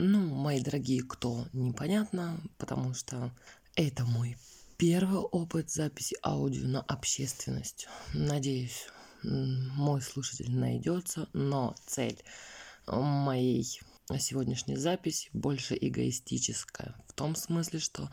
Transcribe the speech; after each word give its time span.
Ну, 0.00 0.32
мои 0.32 0.60
дорогие, 0.60 1.02
кто 1.02 1.48
непонятно, 1.52 2.40
потому 2.56 2.94
что 2.94 3.32
это 3.74 4.04
мой 4.04 4.36
первый 4.76 5.18
опыт 5.18 5.72
записи 5.72 6.16
аудио 6.22 6.68
на 6.68 6.82
общественность. 6.82 7.88
Надеюсь, 8.14 8.86
мой 9.24 10.00
слушатель 10.00 10.54
найдется, 10.54 11.28
но 11.32 11.74
цель 11.84 12.22
моей 12.86 13.64
сегодняшней 14.20 14.76
записи 14.76 15.30
больше 15.32 15.76
эгоистическая. 15.80 16.94
В 17.08 17.12
том 17.14 17.34
смысле, 17.34 17.80
что 17.80 18.08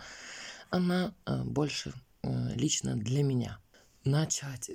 она 0.71 1.13
э, 1.27 1.43
больше 1.43 1.93
э, 2.23 2.55
лично 2.55 2.95
для 2.95 3.21
меня. 3.21 3.59
Начать 4.03 4.71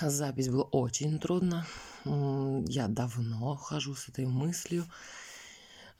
запись 0.00 0.48
было 0.48 0.64
очень 0.64 1.20
трудно. 1.20 1.68
Я 2.04 2.88
давно 2.88 3.54
хожу 3.54 3.94
с 3.94 4.08
этой 4.08 4.26
мыслью. 4.26 4.84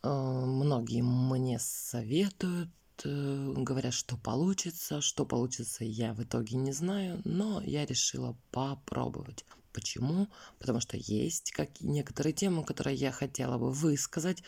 Э, 0.03 0.45
многие 0.45 1.03
мне 1.03 1.59
советуют, 1.59 2.71
говорят, 3.05 3.95
что 3.95 4.17
получится. 4.17 5.01
Что 5.01 5.25
получится, 5.25 5.85
я 5.85 6.15
в 6.15 6.23
итоге 6.23 6.57
не 6.57 6.73
знаю, 6.73 7.21
но 7.25 7.61
я 7.63 7.85
решила 7.87 8.37
попробовать. 8.51 9.45
Почему? 9.73 10.29
Потому 10.59 10.81
что 10.81 10.97
есть 10.97 11.53
какие 11.53 11.89
некоторые 11.89 12.33
темы, 12.33 12.65
которые 12.65 12.97
я 12.97 13.11
хотела 13.11 13.59
бы 13.59 13.71
высказать, 13.71 14.43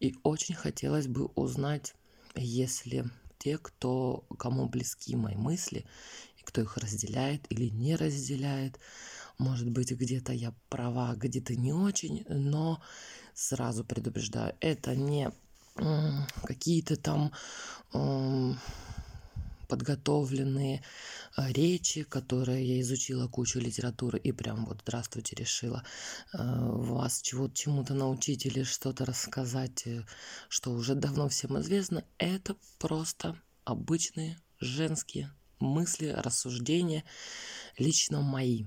и 0.00 0.14
очень 0.22 0.54
хотелось 0.54 1.06
бы 1.06 1.26
узнать, 1.34 1.94
если 2.34 3.04
те, 3.38 3.58
кто, 3.58 4.24
кому 4.38 4.66
близки 4.68 5.14
мои 5.14 5.36
мысли, 5.36 5.84
и 6.38 6.42
кто 6.42 6.62
их 6.62 6.76
разделяет 6.78 7.50
или 7.50 7.68
не 7.68 7.96
разделяет. 7.96 8.78
Может 9.38 9.70
быть, 9.70 9.92
где-то 9.92 10.32
я 10.32 10.54
права, 10.70 11.14
где-то 11.14 11.54
не 11.54 11.72
очень, 11.72 12.24
но 12.28 12.82
сразу 13.36 13.84
предупреждаю, 13.84 14.56
это 14.60 14.96
не 14.96 15.30
какие-то 16.42 16.96
там 16.96 17.32
подготовленные 19.68 20.82
а, 21.34 21.50
речи, 21.52 22.04
которые 22.04 22.64
я 22.64 22.80
изучила 22.80 23.26
кучу 23.28 23.58
литературы 23.58 24.18
и 24.18 24.32
прям 24.32 24.64
вот 24.66 24.82
здравствуйте 24.82 25.34
решила 25.36 25.82
а, 26.32 26.68
вас 26.70 27.20
чего 27.20 27.48
чему-то 27.48 27.94
научить 27.94 28.46
или 28.46 28.62
что-то 28.62 29.04
рассказать, 29.04 29.86
э, 29.86 30.04
что 30.48 30.70
уже 30.70 30.94
давно 30.94 31.28
всем 31.28 31.58
известно, 31.58 32.04
это 32.18 32.56
просто 32.78 33.36
обычные 33.64 34.38
женские 34.60 35.32
мысли, 35.58 36.14
рассуждения, 36.16 37.04
лично 37.76 38.20
мои, 38.20 38.66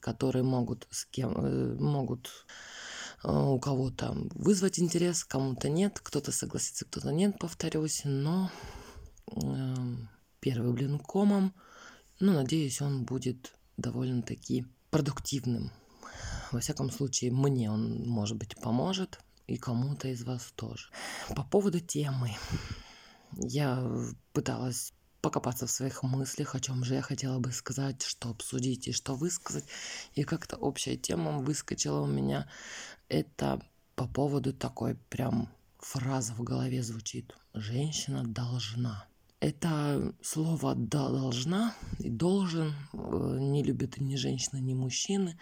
которые 0.00 0.42
могут 0.42 0.88
с 0.90 1.04
кем 1.04 1.32
э, 1.36 1.74
могут 1.74 2.28
у 3.22 3.58
кого-то 3.58 4.16
вызвать 4.34 4.78
интерес, 4.78 5.24
кому-то 5.24 5.68
нет, 5.68 6.00
кто-то 6.00 6.32
согласится, 6.32 6.84
кто-то 6.86 7.12
нет, 7.12 7.38
повторюсь, 7.38 8.02
но 8.04 8.50
эм, 9.36 10.08
первый 10.40 10.72
блин 10.72 10.98
комом. 10.98 11.54
Ну, 12.18 12.32
надеюсь, 12.32 12.80
он 12.80 13.04
будет 13.04 13.54
довольно-таки 13.76 14.66
продуктивным. 14.90 15.70
Во 16.50 16.60
всяком 16.60 16.90
случае, 16.90 17.30
мне 17.30 17.70
он, 17.70 18.06
может 18.08 18.36
быть, 18.36 18.56
поможет, 18.60 19.20
и 19.46 19.56
кому-то 19.56 20.08
из 20.08 20.22
вас 20.24 20.52
тоже. 20.56 20.88
По 21.34 21.44
поводу 21.44 21.80
темы. 21.80 22.36
Я 23.32 23.86
пыталась 24.32 24.92
покопаться 25.20 25.66
в 25.66 25.70
своих 25.70 26.02
мыслях, 26.02 26.54
о 26.54 26.60
чем 26.60 26.84
же 26.84 26.94
я 26.94 27.02
хотела 27.02 27.38
бы 27.38 27.52
сказать, 27.52 28.02
что 28.02 28.30
обсудить 28.30 28.88
и 28.88 28.92
что 28.92 29.14
высказать. 29.14 29.64
И 30.14 30.24
как-то 30.24 30.56
общая 30.56 30.96
тема 30.96 31.38
выскочила 31.38 32.00
у 32.00 32.06
меня. 32.06 32.48
Это 33.08 33.60
по 33.96 34.06
поводу 34.06 34.52
такой 34.52 34.94
прям 35.08 35.48
фраза 35.78 36.32
в 36.34 36.42
голове 36.42 36.82
звучит. 36.82 37.34
Женщина 37.54 38.24
должна. 38.24 39.06
Это 39.40 40.14
слово 40.20 40.74
«должна» 40.74 41.74
и 41.98 42.10
«должен» 42.10 42.74
э, 42.92 43.38
не 43.40 43.62
любят 43.62 43.98
ни 43.98 44.16
женщины, 44.16 44.58
ни 44.60 44.74
мужчины. 44.74 45.38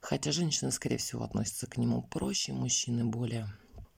Хотя 0.00 0.32
женщины, 0.32 0.72
скорее 0.72 0.96
всего, 0.96 1.22
относятся 1.22 1.66
к 1.66 1.76
нему 1.76 2.00
проще, 2.00 2.54
мужчины 2.54 3.04
более 3.04 3.52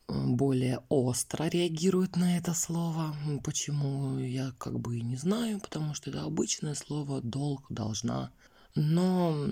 более 0.09 0.83
остро 0.89 1.45
реагируют 1.45 2.17
на 2.17 2.39
это 2.39 2.55
слово. 2.55 3.15
Почему, 3.45 4.19
я 4.19 4.53
как 4.59 4.81
бы 4.81 4.99
и 4.99 5.03
не 5.03 5.17
знаю, 5.17 5.61
потому 5.61 5.95
что 5.95 6.11
это 6.11 6.23
обычное 6.23 6.75
слово 6.75 7.21
«долг», 7.21 7.67
«должна». 7.69 8.33
Но 8.75 9.49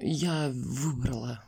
я 0.00 0.50
выбрала 0.54 1.44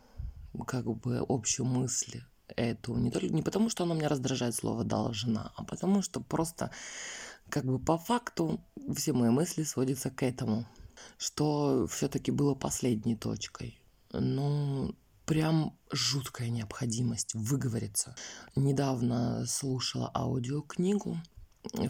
как 0.66 0.86
бы 0.86 1.24
общую 1.28 1.66
мысль 1.66 2.22
эту 2.56 2.96
не 2.96 3.10
только 3.10 3.28
не 3.28 3.42
потому, 3.42 3.68
что 3.68 3.84
оно 3.84 3.94
меня 3.94 4.08
раздражает 4.08 4.54
слово 4.54 4.84
должна, 4.84 5.52
а 5.56 5.64
потому 5.64 6.02
что 6.02 6.20
просто 6.20 6.70
как 7.48 7.64
бы 7.64 7.78
по 7.78 7.98
факту 7.98 8.60
все 8.94 9.12
мои 9.12 9.30
мысли 9.30 9.62
сводятся 9.62 10.10
к 10.10 10.22
этому, 10.22 10.66
что 11.18 11.86
все-таки 11.86 12.30
было 12.30 12.54
последней 12.54 13.16
точкой. 13.16 13.80
Ну, 14.12 14.94
прям 15.28 15.78
жуткая 15.92 16.48
необходимость 16.48 17.34
выговориться. 17.34 18.16
Недавно 18.56 19.44
слушала 19.46 20.10
аудиокнигу, 20.14 21.18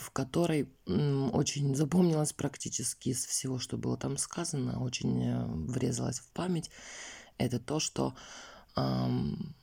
в 0.00 0.10
которой 0.10 0.68
очень 0.86 1.76
запомнилось 1.76 2.32
практически 2.32 3.10
из 3.10 3.24
всего, 3.24 3.60
что 3.60 3.76
было 3.76 3.96
там 3.96 4.16
сказано, 4.16 4.82
очень 4.82 5.22
э, 5.22 5.46
врезалось 5.46 6.18
в 6.18 6.32
память. 6.32 6.70
Это 7.38 7.60
то, 7.60 7.78
что 7.78 8.16
эм, 8.76 9.54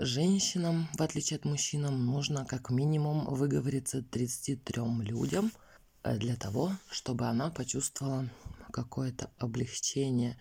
женщинам, 0.00 0.88
в 0.96 1.02
отличие 1.02 1.36
от 1.36 1.44
мужчинам, 1.44 2.06
нужно 2.06 2.46
как 2.46 2.70
минимум 2.70 3.26
выговориться 3.26 4.02
33 4.02 4.82
людям 5.00 5.52
э, 6.02 6.16
для 6.16 6.36
того, 6.36 6.72
чтобы 6.90 7.26
она 7.26 7.50
почувствовала 7.50 8.30
какое-то 8.70 9.30
облегчение, 9.38 10.38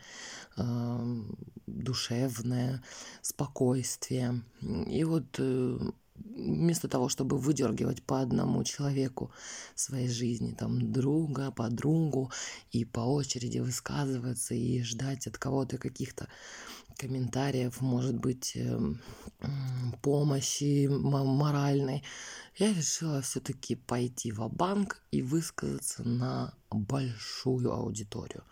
э, 0.58 1.24
душевное, 1.66 2.84
спокойствие. 3.22 4.44
И 4.62 5.04
вот 5.04 5.36
э, 5.40 5.80
вместо 6.16 6.88
того, 6.88 7.10
чтобы 7.10 7.38
выдергивать 7.38 8.04
по 8.04 8.22
одному 8.22 8.64
человеку 8.64 9.32
своей 9.76 10.10
жизни, 10.10 10.56
там, 10.58 10.92
друга, 10.92 11.52
подругу, 11.52 12.32
и 12.72 12.86
по 12.86 13.02
очереди 13.02 13.60
высказываться 13.60 14.54
и 14.54 14.82
ждать 14.84 15.28
от 15.28 15.38
кого-то 15.38 15.78
каких-то 15.78 16.28
комментариев, 16.98 17.82
может 17.82 18.16
быть, 18.16 18.54
эм, 18.56 19.02
помощи 20.02 20.88
моральной, 20.88 22.04
я 22.58 22.74
решила 22.74 23.22
все-таки 23.22 23.76
пойти 23.76 24.32
в 24.32 24.48
банк 24.50 25.02
и 25.12 25.22
высказаться 25.22 26.04
на 26.04 26.54
большую 26.72 27.72
аудиторию, 27.72 28.44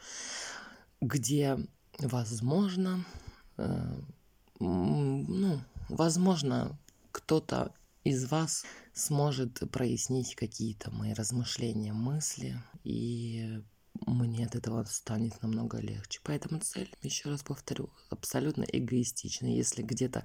где, 1.02 1.58
возможно, 2.00 3.06
э, 3.58 4.02
ну, 4.60 5.62
возможно, 5.90 6.78
кто-то 7.12 7.74
из 8.04 8.30
вас 8.30 8.66
сможет 8.94 9.70
прояснить 9.72 10.36
какие-то 10.36 10.92
мои 10.92 11.14
размышления, 11.14 11.92
мысли 11.92 12.62
и 12.84 13.62
мне 14.06 14.46
от 14.46 14.56
этого 14.56 14.84
станет 14.84 15.42
намного 15.42 15.80
легче. 15.80 16.20
Поэтому 16.24 16.60
цель, 16.60 16.94
еще 17.02 17.30
раз 17.30 17.44
повторю, 17.44 17.90
абсолютно 18.10 18.64
эгоистична. 18.64 19.48
Если 19.48 19.82
где-то 19.82 20.24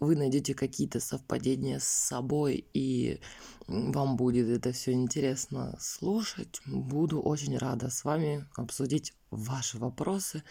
вы 0.00 0.16
найдете 0.16 0.54
какие-то 0.54 1.00
совпадения 1.00 1.78
с 1.78 1.88
собой 1.88 2.66
и 2.74 3.20
вам 3.66 4.16
будет 4.16 4.48
это 4.48 4.72
все 4.72 4.92
интересно 4.92 5.76
слушать, 5.80 6.60
буду 6.66 7.20
очень 7.20 7.58
рада 7.58 7.90
с 7.90 8.04
вами 8.04 8.46
обсудить 8.56 9.14
ваши 9.30 9.78
вопросы, 9.78 10.42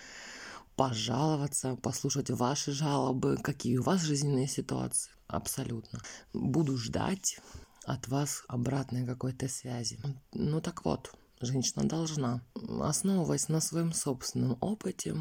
пожаловаться, 0.75 1.75
послушать 1.77 2.29
ваши 2.29 2.71
жалобы, 2.71 3.37
какие 3.37 3.77
у 3.77 3.83
вас 3.83 4.01
жизненные 4.01 4.47
ситуации. 4.47 5.11
Абсолютно. 5.27 5.99
Буду 6.33 6.77
ждать 6.77 7.39
от 7.85 8.07
вас 8.07 8.43
обратной 8.47 9.05
какой-то 9.05 9.47
связи. 9.47 9.99
Ну 10.33 10.61
так 10.61 10.85
вот, 10.85 11.13
женщина 11.41 11.87
должна. 11.87 12.41
Основываясь 12.81 13.49
на 13.49 13.61
своем 13.61 13.93
собственном 13.93 14.57
опыте, 14.61 15.15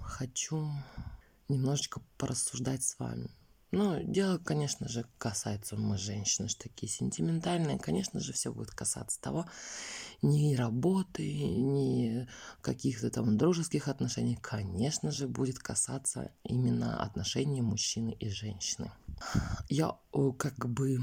хочу 0.00 0.70
немножечко 1.48 2.00
порассуждать 2.18 2.82
с 2.82 2.98
вами. 2.98 3.30
Ну, 3.72 4.02
дело, 4.04 4.36
конечно 4.36 4.86
же, 4.86 5.06
касается 5.16 5.76
мы 5.76 5.96
женщины, 5.96 6.48
что 6.48 6.64
такие 6.64 6.92
сентиментальные. 6.92 7.78
Конечно 7.78 8.20
же, 8.20 8.34
все 8.34 8.52
будет 8.52 8.70
касаться 8.70 9.18
того, 9.18 9.46
ни 10.20 10.54
работы, 10.54 11.22
ни 11.24 12.28
каких-то 12.60 13.08
там 13.10 13.38
дружеских 13.38 13.88
отношений. 13.88 14.36
Конечно 14.36 15.10
же, 15.10 15.26
будет 15.26 15.58
касаться 15.58 16.32
именно 16.44 17.02
отношений 17.02 17.62
мужчины 17.62 18.14
и 18.20 18.28
женщины. 18.28 18.92
Я 19.70 19.96
как 20.36 20.68
бы 20.68 21.00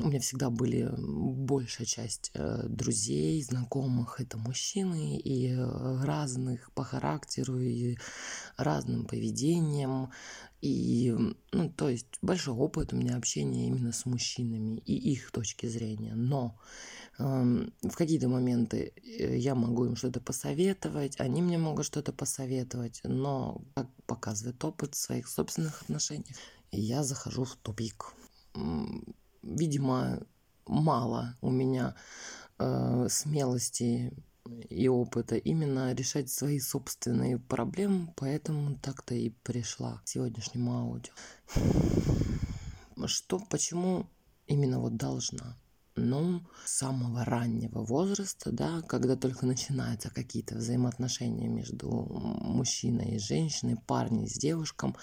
у 0.00 0.08
меня 0.08 0.20
всегда 0.20 0.50
были 0.50 0.88
большая 0.98 1.86
часть 1.86 2.30
э, 2.34 2.62
друзей, 2.68 3.42
знакомых, 3.42 4.20
это 4.20 4.38
мужчины, 4.38 5.16
и 5.16 5.48
э, 5.48 6.04
разных 6.04 6.70
по 6.72 6.84
характеру, 6.84 7.58
и 7.58 7.96
разным 8.56 9.06
поведением, 9.06 10.10
и, 10.60 11.14
ну, 11.52 11.70
то 11.70 11.88
есть 11.88 12.06
большой 12.22 12.54
опыт 12.54 12.92
у 12.92 12.96
меня 12.96 13.16
общения 13.16 13.66
именно 13.68 13.92
с 13.92 14.06
мужчинами 14.06 14.78
и 14.78 14.94
их 14.94 15.30
точки 15.30 15.66
зрения. 15.66 16.14
Но 16.14 16.58
э, 17.18 17.22
в 17.24 17.94
какие-то 17.96 18.28
моменты 18.28 18.92
э, 18.96 19.36
я 19.36 19.54
могу 19.54 19.84
им 19.86 19.96
что-то 19.96 20.20
посоветовать, 20.20 21.20
они 21.20 21.42
мне 21.42 21.58
могут 21.58 21.86
что-то 21.86 22.12
посоветовать, 22.12 23.00
но, 23.04 23.62
как 23.74 23.88
показывает 24.06 24.62
опыт 24.64 24.94
своих 24.94 25.28
собственных 25.28 25.82
отношений, 25.82 26.34
я 26.70 27.02
захожу 27.04 27.44
в 27.44 27.56
тупик 27.56 28.14
видимо, 29.42 30.20
мало 30.66 31.36
у 31.40 31.50
меня 31.50 31.94
э, 32.58 33.06
смелости 33.08 34.12
и 34.68 34.88
опыта 34.88 35.36
именно 35.36 35.92
решать 35.94 36.30
свои 36.30 36.58
собственные 36.58 37.38
проблемы, 37.38 38.12
поэтому 38.16 38.76
так-то 38.78 39.14
и 39.14 39.30
пришла 39.30 39.98
к 39.98 40.08
сегодняшнему 40.08 40.74
аудио. 40.74 41.12
Что, 43.06 43.38
почему 43.38 44.08
именно 44.46 44.80
вот 44.80 44.96
должна? 44.96 45.56
Ну, 45.94 46.42
с 46.64 46.78
самого 46.78 47.24
раннего 47.24 47.84
возраста, 47.84 48.52
да, 48.52 48.82
когда 48.82 49.16
только 49.16 49.46
начинаются 49.46 50.10
какие-то 50.10 50.54
взаимоотношения 50.56 51.48
между 51.48 51.88
мужчиной 51.90 53.16
и 53.16 53.18
женщиной, 53.18 53.76
парнем 53.86 54.26
с 54.26 54.34
девушкой, 54.34 54.94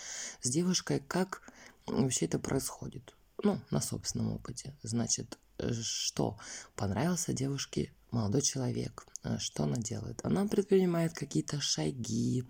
с 0.42 0.50
девушкой, 0.50 1.02
как 1.06 1.42
вообще 1.86 2.26
это 2.26 2.40
происходит? 2.40 3.16
ну, 3.44 3.60
на 3.72 3.82
собственном 3.82 4.34
опыте. 4.34 4.76
Значит, 4.82 5.38
что 5.60 6.38
понравился 6.76 7.34
девушке 7.34 7.92
молодой 8.12 8.42
человек, 8.42 9.06
э, 9.24 9.38
что 9.40 9.64
она 9.64 9.76
делает? 9.76 10.22
Она 10.24 10.46
предпринимает 10.46 11.14
какие-то 11.14 11.60
шаги, 11.60 12.46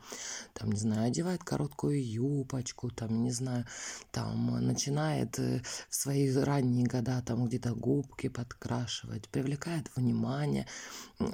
там, 0.53 0.71
не 0.71 0.79
знаю, 0.79 1.07
одевает 1.07 1.43
короткую 1.43 2.07
юбочку, 2.07 2.91
там, 2.91 3.23
не 3.23 3.31
знаю, 3.31 3.65
там, 4.11 4.65
начинает 4.65 5.39
э, 5.39 5.61
в 5.89 5.95
свои 5.95 6.31
ранние 6.31 6.85
года 6.85 7.21
там 7.25 7.45
где-то 7.45 7.73
губки 7.73 8.29
подкрашивать, 8.29 9.27
привлекает 9.29 9.89
внимание, 9.95 10.67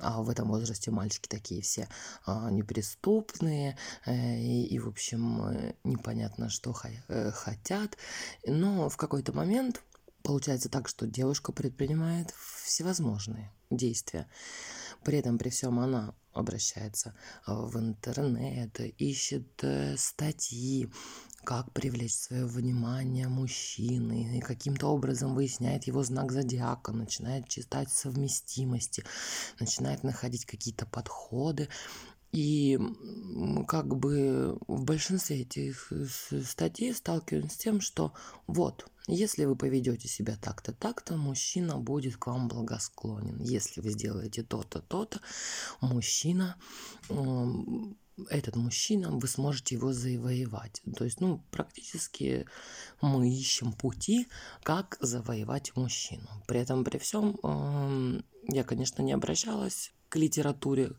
а 0.02 0.22
в 0.22 0.30
этом 0.30 0.48
возрасте 0.48 0.92
мальчики 0.92 1.28
такие 1.28 1.62
все 1.62 1.88
а, 2.26 2.50
неприступные 2.52 3.78
и, 4.06 4.66
и, 4.66 4.80
в 4.80 4.88
общем, 4.88 5.74
непонятно, 5.84 6.50
что 6.50 6.74
хотят, 6.74 7.98
но 8.46 8.90
в 8.90 8.98
какой-то 8.98 9.34
момент 9.34 9.82
Получается 10.24 10.70
так, 10.70 10.88
что 10.88 11.08
девушка 11.08 11.52
предпринимает 11.52 12.32
всевозможные 12.64 13.52
действия. 13.70 14.28
При 15.04 15.18
этом, 15.18 15.38
при 15.38 15.50
всем, 15.50 15.80
она 15.80 16.14
обращается 16.34 17.16
в 17.46 17.78
интернет, 17.78 18.80
ищет 18.80 19.64
э, 19.64 19.98
статьи, 19.98 20.90
как 21.44 21.72
привлечь 21.74 22.14
свое 22.14 22.46
внимание 22.46 23.28
мужчины, 23.28 24.38
и 24.38 24.42
каким-то 24.42 24.88
образом 24.88 25.34
выясняет 25.34 25.86
его 25.86 26.04
знак 26.04 26.32
зодиака, 26.32 26.92
начинает 26.92 27.50
читать 27.50 27.92
совместимости, 27.92 29.04
начинает 29.60 30.04
находить 30.04 30.46
какие-то 30.46 30.86
подходы, 30.86 31.68
и 32.32 32.80
как 33.68 33.96
бы 33.96 34.58
в 34.68 34.84
большинстве 34.84 35.42
этих 35.42 35.92
статей 36.46 36.94
сталкиваемся 36.94 37.56
с 37.56 37.58
тем, 37.58 37.82
что 37.82 38.14
вот, 38.48 38.88
если 39.08 39.46
вы 39.46 39.56
поведете 39.56 40.08
себя 40.08 40.38
так-то, 40.42 40.72
так-то, 40.74 41.18
мужчина 41.18 41.78
будет 41.78 42.18
к 42.18 42.28
вам 42.28 42.48
благосклонен. 42.48 43.40
Если 43.42 43.82
вы 43.82 43.92
сделаете 43.92 44.44
то-то, 44.44 44.82
то-то, 44.82 45.20
мужчина 45.82 46.56
этот 48.30 48.56
мужчина, 48.56 49.10
вы 49.12 49.28
сможете 49.28 49.76
его 49.76 49.94
завоевать. 49.94 50.82
То 50.96 51.06
есть, 51.06 51.22
ну, 51.22 51.44
практически 51.50 52.46
мы 53.02 53.30
ищем 53.30 53.74
пути, 53.74 54.28
как 54.64 54.98
завоевать 55.00 55.76
мужчину. 55.76 56.28
При 56.48 56.60
этом, 56.60 56.84
при 56.84 56.98
всем, 57.00 58.24
я, 58.48 58.64
конечно, 58.64 59.02
не 59.02 59.14
обращалась 59.14 59.92
к 60.10 60.18
литературе 60.18 60.92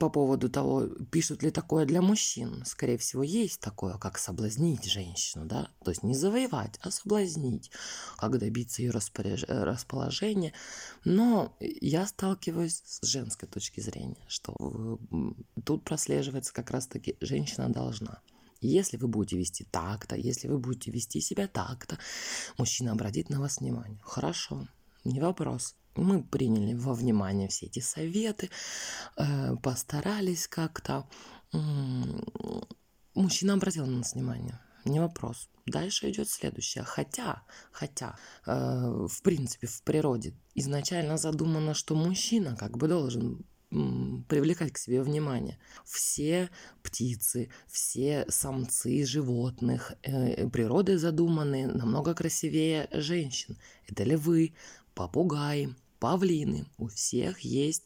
по 0.00 0.10
поводу 0.10 0.48
того, 0.48 0.86
пишут 1.10 1.42
ли 1.42 1.50
такое 1.50 1.86
для 1.86 2.02
мужчин. 2.02 2.64
Скорее 2.66 2.98
всего, 2.98 3.22
есть 3.22 3.60
такое, 3.60 3.96
как 3.96 4.18
соблазнить 4.18 4.84
женщину, 4.84 5.44
да, 5.46 5.70
то 5.84 5.90
есть 5.90 6.02
не 6.02 6.14
завоевать, 6.14 6.78
а 6.82 6.90
соблазнить, 6.90 7.70
как 8.16 8.38
добиться 8.38 8.82
ее 8.82 8.90
распоряж... 8.90 9.44
расположения. 9.48 10.52
Но 11.04 11.56
я 11.60 12.06
сталкиваюсь 12.06 12.82
с 12.84 13.06
женской 13.06 13.48
точки 13.48 13.80
зрения, 13.80 14.24
что 14.26 14.98
тут 15.64 15.84
прослеживается 15.84 16.52
как 16.52 16.70
раз-таки 16.70 17.16
женщина 17.20 17.68
должна. 17.68 18.20
Если 18.60 18.96
вы 18.96 19.06
будете 19.06 19.38
вести 19.38 19.64
так-то, 19.64 20.16
если 20.16 20.48
вы 20.48 20.58
будете 20.58 20.90
вести 20.90 21.20
себя 21.20 21.46
так-то, 21.46 21.96
мужчина 22.56 22.90
обратит 22.90 23.30
на 23.30 23.38
вас 23.38 23.58
внимание. 23.58 24.00
Хорошо, 24.02 24.66
не 25.04 25.20
вопрос. 25.20 25.76
Мы 25.98 26.22
приняли 26.22 26.74
во 26.74 26.94
внимание 26.94 27.48
все 27.48 27.66
эти 27.66 27.80
советы, 27.80 28.50
э, 29.16 29.56
постарались 29.56 30.46
как-то. 30.46 31.08
Мужчина 33.14 33.54
обратил 33.54 33.86
на 33.86 33.98
нас 33.98 34.14
внимание, 34.14 34.60
не 34.84 35.00
вопрос. 35.00 35.48
Дальше 35.66 36.10
идет 36.10 36.28
следующее. 36.28 36.84
Хотя, 36.84 37.42
хотя, 37.72 38.16
э, 38.46 39.06
в 39.08 39.22
принципе, 39.22 39.66
в 39.66 39.82
природе 39.82 40.34
изначально 40.54 41.18
задумано, 41.18 41.74
что 41.74 41.94
мужчина 41.94 42.56
как 42.56 42.78
бы 42.78 42.88
должен 42.88 43.44
привлекать 43.70 44.72
к 44.72 44.78
себе 44.78 45.02
внимание. 45.02 45.58
Все 45.84 46.48
птицы, 46.82 47.50
все 47.66 48.24
самцы 48.28 49.04
животных 49.04 49.92
э, 50.02 50.48
природой 50.48 50.96
задуманы 50.96 51.66
намного 51.66 52.14
красивее 52.14 52.88
женщин. 52.92 53.58
Это 53.86 54.04
львы, 54.04 54.54
попугаи, 54.94 55.74
павлины. 55.98 56.66
У 56.76 56.88
всех 56.88 57.40
есть 57.40 57.84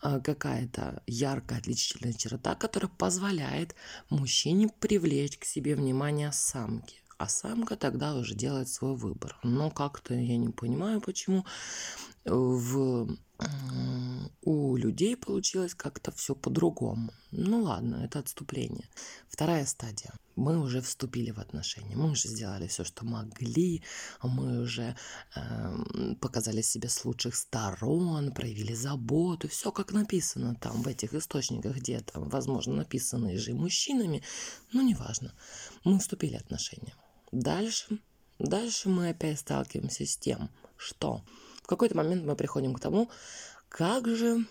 а, 0.00 0.20
какая-то 0.20 1.02
яркая 1.06 1.58
отличительная 1.58 2.12
черта, 2.12 2.54
которая 2.54 2.90
позволяет 2.90 3.74
мужчине 4.10 4.68
привлечь 4.68 5.38
к 5.38 5.44
себе 5.44 5.74
внимание 5.74 6.32
самки. 6.32 6.96
А 7.18 7.28
самка 7.28 7.76
тогда 7.76 8.14
уже 8.14 8.34
делает 8.34 8.68
свой 8.68 8.94
выбор. 8.94 9.36
Но 9.42 9.70
как-то 9.70 10.14
я 10.14 10.36
не 10.36 10.50
понимаю, 10.50 11.00
почему 11.00 11.44
в 12.24 13.08
у 14.42 14.76
людей 14.76 15.16
получилось 15.16 15.74
как-то 15.74 16.10
все 16.10 16.34
по-другому. 16.34 17.12
Ну 17.30 17.62
ладно, 17.62 18.04
это 18.04 18.18
отступление. 18.18 18.88
Вторая 19.28 19.64
стадия. 19.66 20.12
Мы 20.34 20.58
уже 20.58 20.80
вступили 20.80 21.30
в 21.30 21.38
отношения, 21.38 21.96
мы 21.96 22.10
уже 22.10 22.28
сделали 22.28 22.68
все, 22.68 22.84
что 22.84 23.04
могли, 23.04 23.82
мы 24.22 24.60
уже 24.60 24.96
э, 25.34 26.14
показали 26.20 26.62
себя 26.62 26.88
с 26.88 27.04
лучших 27.04 27.34
сторон, 27.34 28.32
проявили 28.32 28.72
заботу, 28.72 29.48
все 29.48 29.72
как 29.72 29.92
написано 29.92 30.54
там 30.54 30.82
в 30.82 30.86
этих 30.86 31.14
источниках, 31.14 31.76
где 31.76 32.00
там, 32.00 32.28
возможно, 32.28 32.74
написанные 32.74 33.36
же 33.36 33.52
мужчинами, 33.52 34.22
ну 34.72 34.82
неважно. 34.82 35.34
Мы 35.84 35.98
вступили 35.98 36.36
в 36.36 36.40
отношения. 36.40 36.94
Дальше, 37.32 37.98
дальше 38.38 38.88
мы 38.88 39.08
опять 39.10 39.40
сталкиваемся 39.40 40.06
с 40.06 40.16
тем, 40.16 40.50
что 40.76 41.24
какой-то 41.68 41.96
момент 41.96 42.24
мы 42.24 42.34
приходим 42.34 42.74
к 42.74 42.80
тому, 42.80 43.10
как 43.68 44.08
же, 44.08 44.46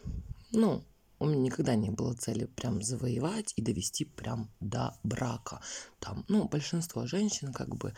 ну, 0.52 0.84
у 1.20 1.26
меня 1.26 1.42
никогда 1.42 1.76
не 1.76 1.90
было 1.90 2.14
цели 2.14 2.46
прям 2.46 2.82
завоевать 2.82 3.54
и 3.56 3.62
довести 3.62 4.06
прям 4.06 4.52
до 4.60 4.96
брака. 5.04 5.62
Там, 6.00 6.26
ну, 6.28 6.48
большинство 6.48 7.08
женщин 7.08 7.54
как 7.54 7.76
бы 7.76 7.94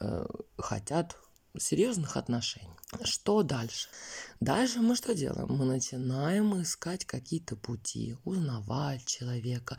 э, 0.00 0.26
хотят 0.58 1.16
серьезных 1.56 2.16
отношений. 2.16 2.68
Что 3.02 3.42
дальше? 3.42 3.88
Дальше 4.40 4.80
мы 4.80 4.94
что 4.94 5.14
делаем? 5.14 5.48
Мы 5.48 5.64
начинаем 5.64 6.60
искать 6.60 7.04
какие-то 7.04 7.56
пути, 7.56 8.16
узнавать 8.24 9.04
человека, 9.06 9.78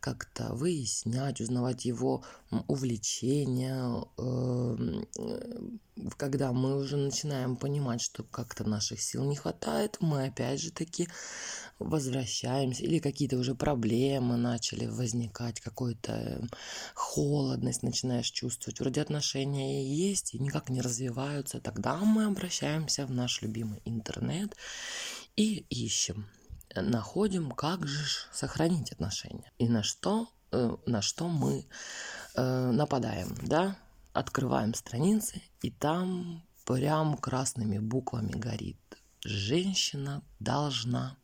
как-то 0.00 0.54
выяснять, 0.54 1.40
узнавать 1.40 1.84
его 1.84 2.24
увлечения. 2.66 4.04
Эм, 4.18 5.06
когда 6.16 6.52
мы 6.52 6.76
уже 6.78 6.96
начинаем 6.96 7.56
понимать, 7.56 8.00
что 8.00 8.24
как-то 8.24 8.64
наших 8.64 9.00
сил 9.00 9.24
не 9.24 9.36
хватает, 9.36 9.98
мы 10.00 10.26
опять 10.26 10.60
же 10.60 10.70
таки 10.70 11.08
возвращаемся, 11.78 12.82
или 12.82 12.98
какие-то 12.98 13.36
уже 13.36 13.54
проблемы 13.54 14.36
начали 14.36 14.86
возникать, 14.86 15.60
какую-то 15.60 16.46
холодность 16.94 17.82
начинаешь 17.82 18.30
чувствовать, 18.30 18.80
вроде 18.80 19.02
отношения 19.02 19.86
есть 19.86 20.34
и 20.34 20.38
никак 20.38 20.68
не 20.68 20.80
развиваются, 20.80 21.60
тогда 21.60 21.96
мы 21.98 22.24
обращаемся 22.24 22.49
в 23.06 23.10
наш 23.10 23.42
любимый 23.42 23.80
интернет 23.84 24.56
и 25.36 25.64
ищем, 25.70 26.26
находим, 26.74 27.50
как 27.52 27.86
же 27.86 28.04
сохранить 28.32 28.92
отношения 28.92 29.52
и 29.58 29.68
на 29.68 29.82
что, 29.82 30.28
э, 30.52 30.76
на 30.86 31.00
что 31.00 31.28
мы 31.28 31.66
э, 32.34 32.70
нападаем, 32.70 33.36
да, 33.42 33.76
открываем 34.12 34.74
страницы, 34.74 35.40
и 35.62 35.70
там 35.70 36.42
прям 36.66 37.16
красными 37.16 37.78
буквами 37.78 38.32
горит. 38.32 38.78
Женщина 39.24 40.22
должна 40.38 41.16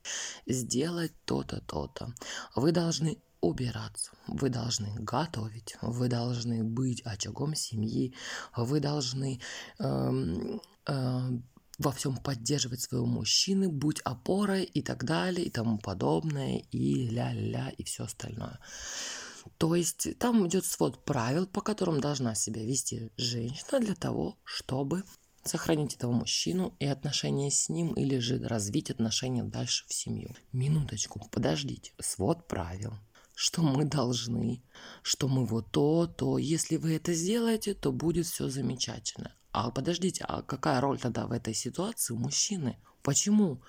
сделать 0.47 1.13
то-то, 1.25 1.61
то-то. 1.61 2.15
Вы 2.55 2.73
должны 2.73 3.19
убираться, 3.47 4.13
вы 4.27 4.49
должны 4.51 4.95
готовить, 4.99 5.77
вы 5.83 6.09
должны 6.09 6.65
быть 6.65 7.03
очагом 7.03 7.55
семьи, 7.55 8.15
вы 8.57 8.81
должны 8.81 9.41
эм, 9.79 10.61
э, 10.87 11.31
во 11.79 11.93
всем 11.93 12.17
поддерживать 12.17 12.81
своего 12.81 13.07
мужчины, 13.07 13.69
будь 13.69 14.01
опорой 14.01 14.65
и 14.65 14.83
так 14.83 15.05
далее 15.05 15.47
и 15.47 15.51
тому 15.51 15.79
подобное, 15.79 16.59
и 16.71 17.09
ля-ля, 17.09 17.71
и 17.71 17.85
все 17.85 18.05
остальное. 18.05 18.59
То 19.59 19.75
есть 19.75 20.19
там 20.19 20.47
идет 20.47 20.65
свод 20.65 21.05
правил, 21.05 21.47
по 21.47 21.61
которым 21.61 22.01
должна 22.01 22.35
себя 22.35 22.65
вести 22.65 23.11
женщина 23.17 23.81
для 23.81 23.95
того, 23.95 24.37
чтобы 24.45 25.05
сохранить 25.45 25.95
этого 25.95 26.13
мужчину 26.13 26.75
и 26.81 26.87
отношения 26.87 27.51
с 27.51 27.69
ним, 27.69 27.93
или 27.93 28.19
же 28.19 28.43
развить 28.43 28.91
отношения 28.91 29.45
дальше 29.45 29.85
в 29.89 29.95
семью. 29.95 30.35
Минуточку, 30.53 31.29
подождите. 31.31 31.93
Свод 32.01 32.49
правил 32.49 32.95
что 33.37 33.61
мы 33.61 33.85
должны, 33.85 34.63
что 35.03 35.29
мы 35.29 35.45
вот 35.45 35.71
то, 35.71 36.07
то. 36.07 36.39
Если 36.39 36.79
вы 36.79 36.97
это 36.97 37.13
сделаете, 37.13 37.75
то 37.75 37.93
будет 37.93 38.27
все 38.27 38.49
замечательно. 38.49 39.31
А 39.53 39.71
подождите, 39.71 40.25
а 40.27 40.41
какая 40.41 40.81
роль 40.81 40.99
тогда 40.99 41.27
в 41.27 41.33
этой 41.33 41.53
ситуации 41.53 42.15
у 42.15 42.17
мужчины? 42.17 42.79
Почему? 43.03 43.61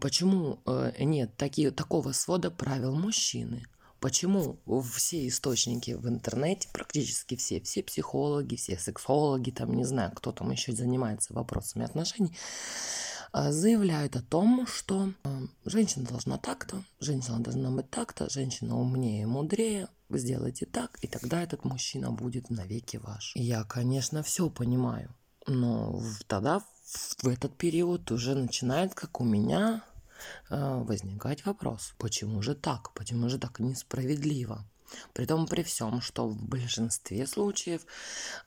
Почему 0.00 0.60
э, 0.66 0.92
нет 1.02 1.34
такие, 1.38 1.70
такого 1.70 2.12
свода 2.12 2.50
правил 2.50 2.94
мужчины? 2.94 3.64
Почему 4.00 4.58
все 4.92 5.26
источники 5.26 5.92
в 5.92 6.06
интернете, 6.06 6.68
практически 6.70 7.36
все, 7.36 7.62
все 7.62 7.82
психологи, 7.82 8.56
все 8.56 8.76
сексологи, 8.76 9.50
там 9.50 9.72
не 9.74 9.84
знаю, 9.84 10.12
кто 10.14 10.32
там 10.32 10.50
еще 10.50 10.72
занимается 10.72 11.32
вопросами 11.32 11.86
отношений, 11.86 12.36
заявляют 13.50 14.16
о 14.16 14.22
том, 14.22 14.66
что 14.66 15.12
а, 15.24 15.42
женщина 15.64 16.06
должна 16.06 16.38
так-то, 16.38 16.82
женщина 17.00 17.40
должна 17.40 17.70
быть 17.70 17.90
так-то, 17.90 18.30
женщина 18.30 18.78
умнее 18.78 19.22
и 19.22 19.26
мудрее, 19.26 19.88
сделайте 20.10 20.66
так, 20.66 20.98
и 21.02 21.06
тогда 21.06 21.42
этот 21.42 21.64
мужчина 21.64 22.10
будет 22.10 22.50
навеки 22.50 22.96
ваш. 22.96 23.32
Я, 23.34 23.64
конечно, 23.64 24.22
все 24.22 24.48
понимаю, 24.50 25.14
но 25.46 26.02
тогда 26.26 26.60
в 27.22 27.28
этот 27.28 27.56
период 27.56 28.10
уже 28.10 28.34
начинает, 28.34 28.94
как 28.94 29.20
у 29.20 29.24
меня, 29.24 29.82
Э, 30.50 30.82
возникать 30.82 31.44
вопрос, 31.44 31.94
почему 31.98 32.42
же 32.42 32.54
так, 32.54 32.92
почему 32.92 33.28
же 33.28 33.38
так 33.38 33.60
несправедливо? 33.60 34.64
Притом 35.12 35.46
при 35.46 35.62
всем, 35.62 36.00
что 36.00 36.28
в 36.28 36.40
большинстве 36.40 37.26
случаев 37.26 37.82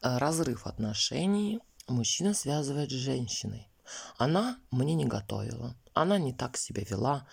разрыв 0.01 0.65
отношений 0.67 1.59
мужчина 1.87 2.33
связывает 2.33 2.91
с 2.91 2.93
женщиной. 2.93 3.67
Она 4.17 4.57
мне 4.71 4.93
не 4.95 5.05
готовила, 5.05 5.75
она 5.93 6.17
не 6.17 6.33
так 6.33 6.57
себя 6.57 6.83
вела, 6.83 7.27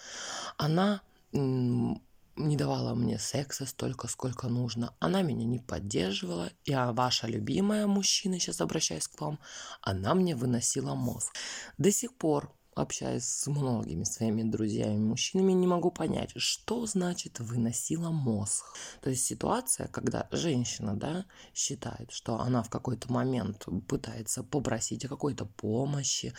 она 0.57 1.01
не 1.33 2.57
давала 2.57 2.95
мне 2.95 3.19
секса 3.19 3.67
столько, 3.67 4.09
сколько 4.09 4.49
нужно, 4.49 4.95
она 4.99 5.23
меня 5.23 5.47
не 5.47 5.59
поддерживала, 5.59 6.51
и 6.65 6.73
а 6.73 6.93
ваша 6.93 7.27
любимая 7.27 7.87
мужчина, 7.87 8.39
сейчас 8.39 8.61
обращаюсь 8.61 9.09
к 9.09 9.21
вам, 9.21 9.39
она 9.81 10.15
мне 10.15 10.37
выносила 10.37 10.95
мозг. 10.95 11.35
До 11.79 11.91
сих 11.91 12.15
пор 12.15 12.53
общаясь 12.77 13.25
с 13.25 13.47
многими 13.47 14.05
своими 14.05 14.43
друзьями-мужчинами, 14.43 15.53
не 15.53 15.67
могу 15.67 15.91
понять, 15.91 16.33
что 16.37 16.87
значит 16.87 17.41
выносила 17.41 18.11
мозг. 18.11 18.67
То 19.01 19.09
есть 19.11 19.25
ситуация, 19.25 19.89
когда 19.89 20.29
женщина, 20.31 20.95
да, 20.95 21.25
считает, 21.55 22.13
что 22.13 22.39
она 22.39 22.63
в 22.63 22.69
какой-то 22.69 23.11
момент 23.11 23.67
пытается 23.89 24.43
попросить 24.43 25.07
о 25.07 25.09
какой-то 25.09 25.47
помощи, 25.47 26.35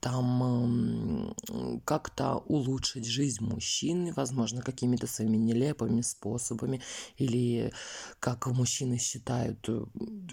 там 0.00 1.34
э, 1.48 1.80
как-то 1.84 2.36
улучшить 2.36 3.06
жизнь 3.06 3.44
мужчины, 3.44 4.12
возможно, 4.14 4.62
какими-то 4.62 5.08
своими 5.08 5.36
нелепыми 5.36 6.02
способами, 6.02 6.80
или 7.16 7.72
как 8.20 8.46
мужчины 8.46 8.96
считают 8.98 9.68
э, 9.68 9.84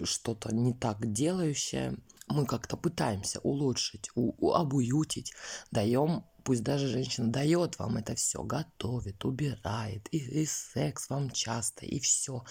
что-то 0.04 0.54
не 0.54 0.72
так 0.72 1.12
делающее, 1.12 1.98
мы 2.28 2.46
как-то 2.46 2.76
пытаемся 2.76 3.40
улучшить, 3.40 4.10
у, 4.14 4.34
у, 4.38 4.52
обуютить, 4.52 5.32
даем, 5.70 6.24
пусть 6.44 6.62
даже 6.62 6.88
женщина 6.88 7.30
дает 7.30 7.78
вам 7.78 7.96
это 7.96 8.14
все, 8.14 8.42
готовит, 8.42 9.24
убирает, 9.24 10.08
и, 10.12 10.18
и 10.18 10.46
секс 10.46 11.10
вам 11.10 11.30
часто, 11.30 11.84
и 11.84 11.98
все. 12.00 12.44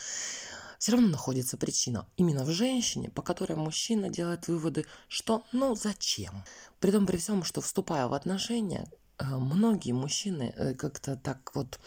Все 0.80 0.92
равно 0.92 1.08
находится 1.08 1.58
причина 1.58 2.08
именно 2.18 2.44
в 2.44 2.52
женщине, 2.52 3.10
по 3.10 3.22
которой 3.22 3.56
мужчина 3.56 4.10
делает 4.10 4.48
выводы, 4.48 4.86
что 5.08 5.44
ну 5.52 5.76
зачем. 5.76 6.44
При 6.80 6.92
том 6.92 7.08
при 7.08 7.18
всем, 7.18 7.44
что 7.44 7.62
вступая 7.62 8.08
в 8.08 8.14
отношения, 8.14 8.88
э, 9.18 9.26
многие 9.26 9.94
мужчины 9.94 10.54
э, 10.56 10.76
как-то 10.76 11.16
так 11.16 11.56
вот 11.56 11.80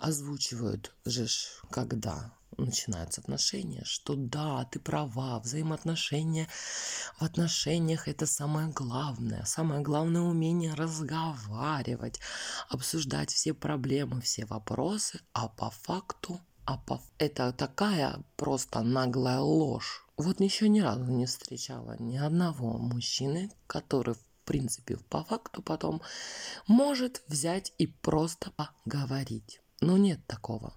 озвучивают 0.00 0.94
же, 1.04 1.26
когда 1.70 2.32
начинаются 2.64 3.20
отношения, 3.20 3.82
что 3.84 4.14
да, 4.16 4.64
ты 4.64 4.78
права, 4.78 5.40
взаимоотношения 5.40 6.48
в 7.18 7.22
отношениях 7.22 8.08
это 8.08 8.26
самое 8.26 8.68
главное. 8.68 9.44
Самое 9.44 9.80
главное 9.80 10.22
умение 10.22 10.74
разговаривать, 10.74 12.20
обсуждать 12.68 13.30
все 13.30 13.54
проблемы, 13.54 14.20
все 14.20 14.46
вопросы, 14.46 15.20
а 15.32 15.48
по 15.48 15.70
факту 15.70 16.40
а 16.64 16.76
по... 16.76 17.00
это 17.18 17.52
такая 17.52 18.22
просто 18.36 18.82
наглая 18.82 19.40
ложь. 19.40 20.06
Вот 20.16 20.40
еще 20.40 20.68
ни 20.68 20.80
разу 20.80 21.04
не 21.04 21.26
встречала 21.26 21.96
ни 21.98 22.16
одного 22.16 22.78
мужчины, 22.78 23.50
который 23.66 24.14
в 24.14 24.24
принципе 24.44 24.96
по 24.96 25.24
факту 25.24 25.62
потом 25.62 26.00
может 26.68 27.22
взять 27.26 27.72
и 27.78 27.86
просто 27.86 28.52
поговорить. 28.52 29.60
Но 29.80 29.96
нет 29.96 30.20
такого. 30.26 30.74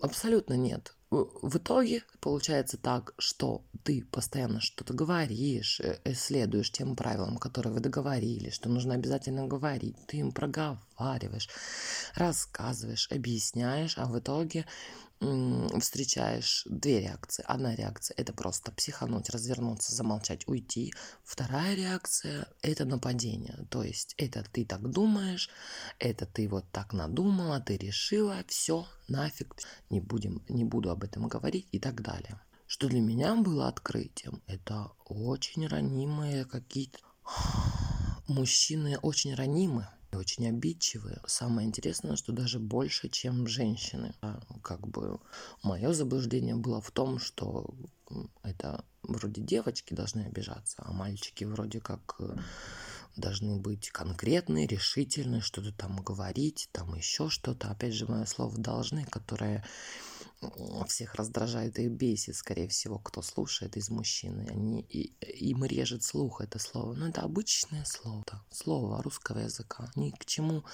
Абсолютно 0.00 0.54
нет. 0.54 0.94
В 1.10 1.58
итоге 1.58 2.02
получается 2.20 2.76
так, 2.76 3.14
что 3.18 3.62
ты 3.84 4.04
постоянно 4.10 4.60
что-то 4.60 4.94
говоришь, 4.94 5.80
э, 5.80 6.14
следуешь 6.14 6.72
тем 6.72 6.96
правилам, 6.96 7.36
которые 7.36 7.72
вы 7.72 7.80
договорились, 7.80 8.54
что 8.54 8.68
нужно 8.68 8.94
обязательно 8.94 9.46
говорить, 9.46 9.96
ты 10.08 10.16
им 10.18 10.32
проговариваешь, 10.32 11.48
рассказываешь, 12.16 13.08
объясняешь, 13.12 13.96
а 13.96 14.06
в 14.06 14.18
итоге 14.18 14.66
встречаешь 15.80 16.66
две 16.68 17.00
реакции. 17.00 17.44
Одна 17.46 17.74
реакция– 17.74 18.14
это 18.16 18.32
просто 18.32 18.72
психануть, 18.72 19.30
развернуться, 19.30 19.94
замолчать, 19.94 20.46
уйти. 20.48 20.92
Вторая 21.22 21.74
реакция– 21.74 22.46
это 22.62 22.84
нападение. 22.84 23.66
То 23.70 23.82
есть 23.82 24.14
это 24.18 24.44
ты 24.44 24.64
так 24.64 24.88
думаешь, 24.90 25.50
это 25.98 26.26
ты 26.26 26.48
вот 26.48 26.64
так 26.70 26.92
надумала, 26.92 27.60
ты 27.60 27.76
решила, 27.76 28.44
все, 28.48 28.86
нафиг, 29.08 29.54
не, 29.90 30.00
будем, 30.00 30.42
не 30.48 30.64
буду 30.64 30.90
об 30.90 31.04
этом 31.04 31.28
говорить 31.28 31.68
и 31.72 31.78
так 31.78 32.02
далее. 32.02 32.40
Что 32.66 32.88
для 32.88 33.00
меня 33.00 33.36
было 33.36 33.68
открытием, 33.68 34.42
это 34.46 34.90
очень 35.04 35.66
ранимые 35.66 36.44
какие-то... 36.44 36.98
Мужчины 38.26 38.98
очень 38.98 39.34
ранимы 39.34 39.86
очень 40.16 40.48
обидчивые. 40.48 41.20
Самое 41.26 41.66
интересное, 41.66 42.16
что 42.16 42.32
даже 42.32 42.58
больше, 42.58 43.08
чем 43.08 43.46
женщины. 43.46 44.14
А, 44.20 44.40
как 44.62 44.86
бы 44.86 45.20
мое 45.62 45.92
заблуждение 45.92 46.56
было 46.56 46.80
в 46.80 46.90
том, 46.90 47.18
что 47.18 47.74
это 48.42 48.84
вроде 49.02 49.42
девочки 49.42 49.94
должны 49.94 50.22
обижаться, 50.22 50.82
а 50.84 50.92
мальчики 50.92 51.44
вроде 51.44 51.80
как 51.80 52.16
э, 52.20 52.36
должны 53.16 53.56
быть 53.56 53.90
конкретны, 53.90 54.66
решительны, 54.66 55.40
что-то 55.40 55.72
там 55.72 56.02
говорить, 56.02 56.68
там 56.72 56.94
еще 56.94 57.28
что-то. 57.28 57.70
Опять 57.70 57.94
же, 57.94 58.06
мое 58.06 58.24
слово 58.26 58.56
должны, 58.58 59.04
которое 59.04 59.64
всех 60.86 61.14
раздражает 61.14 61.78
и 61.78 61.88
бесит, 61.88 62.36
скорее 62.36 62.68
всего, 62.68 62.98
кто 62.98 63.22
слушает 63.22 63.76
из 63.76 63.90
мужчин. 63.90 64.46
Они, 64.48 64.82
и, 64.82 65.14
им 65.46 65.64
режет 65.64 66.02
слух 66.02 66.40
это 66.40 66.58
слово. 66.58 66.94
Но 66.94 67.08
это 67.08 67.22
обычное 67.22 67.84
слово. 67.84 68.24
Слово 68.50 69.02
русского 69.02 69.38
языка. 69.38 69.90
Ни 69.96 70.10
к 70.10 70.24
чему 70.24 70.64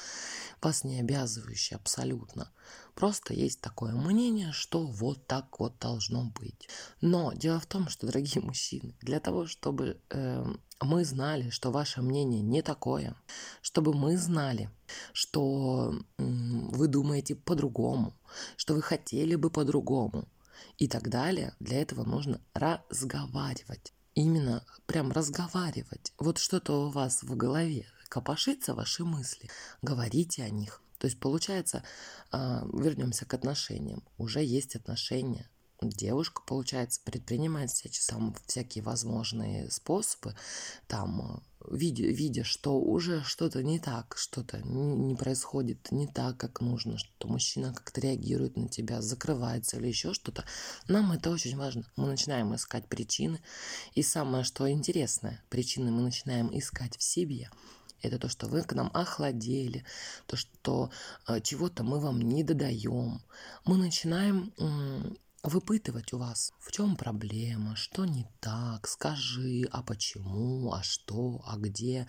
вас 0.61 0.85
не 0.85 1.01
обязывающее 1.01 1.77
абсолютно. 1.77 2.51
Просто 2.95 3.33
есть 3.35 3.61
такое 3.61 3.93
мнение, 3.95 4.53
что 4.53 4.87
вот 4.87 5.27
так 5.27 5.59
вот 5.61 5.79
должно 5.79 6.25
быть. 6.25 6.69
Но 7.01 7.33
дело 7.33 7.61
в 7.61 7.67
том, 7.67 7.89
что, 7.89 8.07
дорогие 8.07 8.43
мужчины, 8.43 8.95
для 9.01 9.21
того, 9.21 9.47
чтобы 9.47 10.01
э, 10.11 10.45
мы 10.81 11.05
знали, 11.05 11.51
что 11.51 11.71
ваше 11.71 12.03
мнение 12.03 12.43
не 12.43 12.63
такое, 12.63 13.15
чтобы 13.61 13.93
мы 13.93 14.17
знали, 14.17 14.71
что 15.13 15.95
вы 16.19 16.89
думаете 16.89 17.35
по-другому, 17.35 18.15
что 18.57 18.75
вы 18.75 18.83
хотели 18.83 19.35
бы 19.35 19.51
по-другому 19.51 20.29
и 20.79 20.89
так 20.89 21.09
далее, 21.09 21.55
для 21.61 21.81
этого 21.83 22.05
нужно 22.05 22.41
разговаривать. 22.55 23.93
Именно 24.15 24.65
прям 24.87 25.13
разговаривать. 25.13 26.13
Вот 26.19 26.39
что-то 26.39 26.87
у 26.87 26.91
вас 26.91 27.23
в 27.23 27.37
голове, 27.37 27.87
копошится 28.09 28.75
ваши 28.75 29.05
мысли, 29.05 29.49
говорите 29.83 30.43
о 30.43 30.51
них. 30.51 30.83
То 30.99 31.07
есть 31.07 31.19
получается, 31.19 31.83
а, 32.31 32.67
вернемся 32.73 33.25
к 33.25 33.33
отношениям. 33.33 34.03
Уже 34.19 34.45
есть 34.45 34.77
отношения, 34.77 35.49
девушка, 35.83 36.43
получается, 36.47 37.01
предпринимает 37.05 37.71
всякие, 37.71 38.03
сам, 38.03 38.35
всякие 38.47 38.85
возможные 38.85 39.71
способы, 39.71 40.35
там, 40.87 41.43
видя, 41.69 42.05
видя, 42.05 42.45
что 42.45 42.79
уже 42.79 43.23
что-то 43.25 43.63
не 43.63 43.79
так, 43.79 44.15
что-то 44.17 44.61
не, 44.63 44.97
не 44.97 45.15
происходит 45.15 45.91
не 45.91 46.07
так, 46.07 46.37
как 46.37 46.61
нужно, 46.61 46.99
что 46.99 47.29
мужчина 47.29 47.73
как-то 47.73 48.01
реагирует 48.01 48.57
на 48.57 48.69
тебя, 48.69 49.01
закрывается 49.01 49.79
или 49.79 49.89
еще 49.89 50.13
что-то, 50.15 50.45
нам 50.89 51.13
это 51.13 51.31
очень 51.31 51.57
важно. 51.57 51.85
Мы 51.97 52.07
начинаем 52.07 52.55
искать 52.55 52.87
причины. 52.87 53.41
И 53.95 54.03
самое, 54.03 54.45
что 54.45 54.71
интересное, 54.71 55.43
причины 55.49 55.91
мы 55.91 56.03
начинаем 56.03 56.57
искать 56.57 56.97
в 56.97 57.03
себе. 57.03 57.51
Это 58.03 58.19
то, 58.19 58.29
что 58.29 58.47
вы 58.47 58.63
к 58.63 58.73
нам 58.73 58.91
охладели, 58.95 59.85
то, 60.27 60.37
что 60.37 60.91
э, 61.29 61.41
чего-то 61.43 61.83
мы 61.83 62.01
вам 62.01 62.21
не 62.23 62.43
додаем. 62.43 63.23
Мы 63.67 63.77
начинаем 63.77 64.55
выпытывать 65.43 66.13
у 66.13 66.19
вас, 66.19 66.53
в 66.59 66.73
чем 66.73 66.97
проблема, 66.97 67.77
что 67.77 68.05
не 68.05 68.27
так, 68.41 68.87
скажи, 68.87 69.69
а 69.71 69.83
почему, 69.83 70.73
а 70.73 70.83
что, 70.83 71.43
а 71.47 71.57
где. 71.57 72.07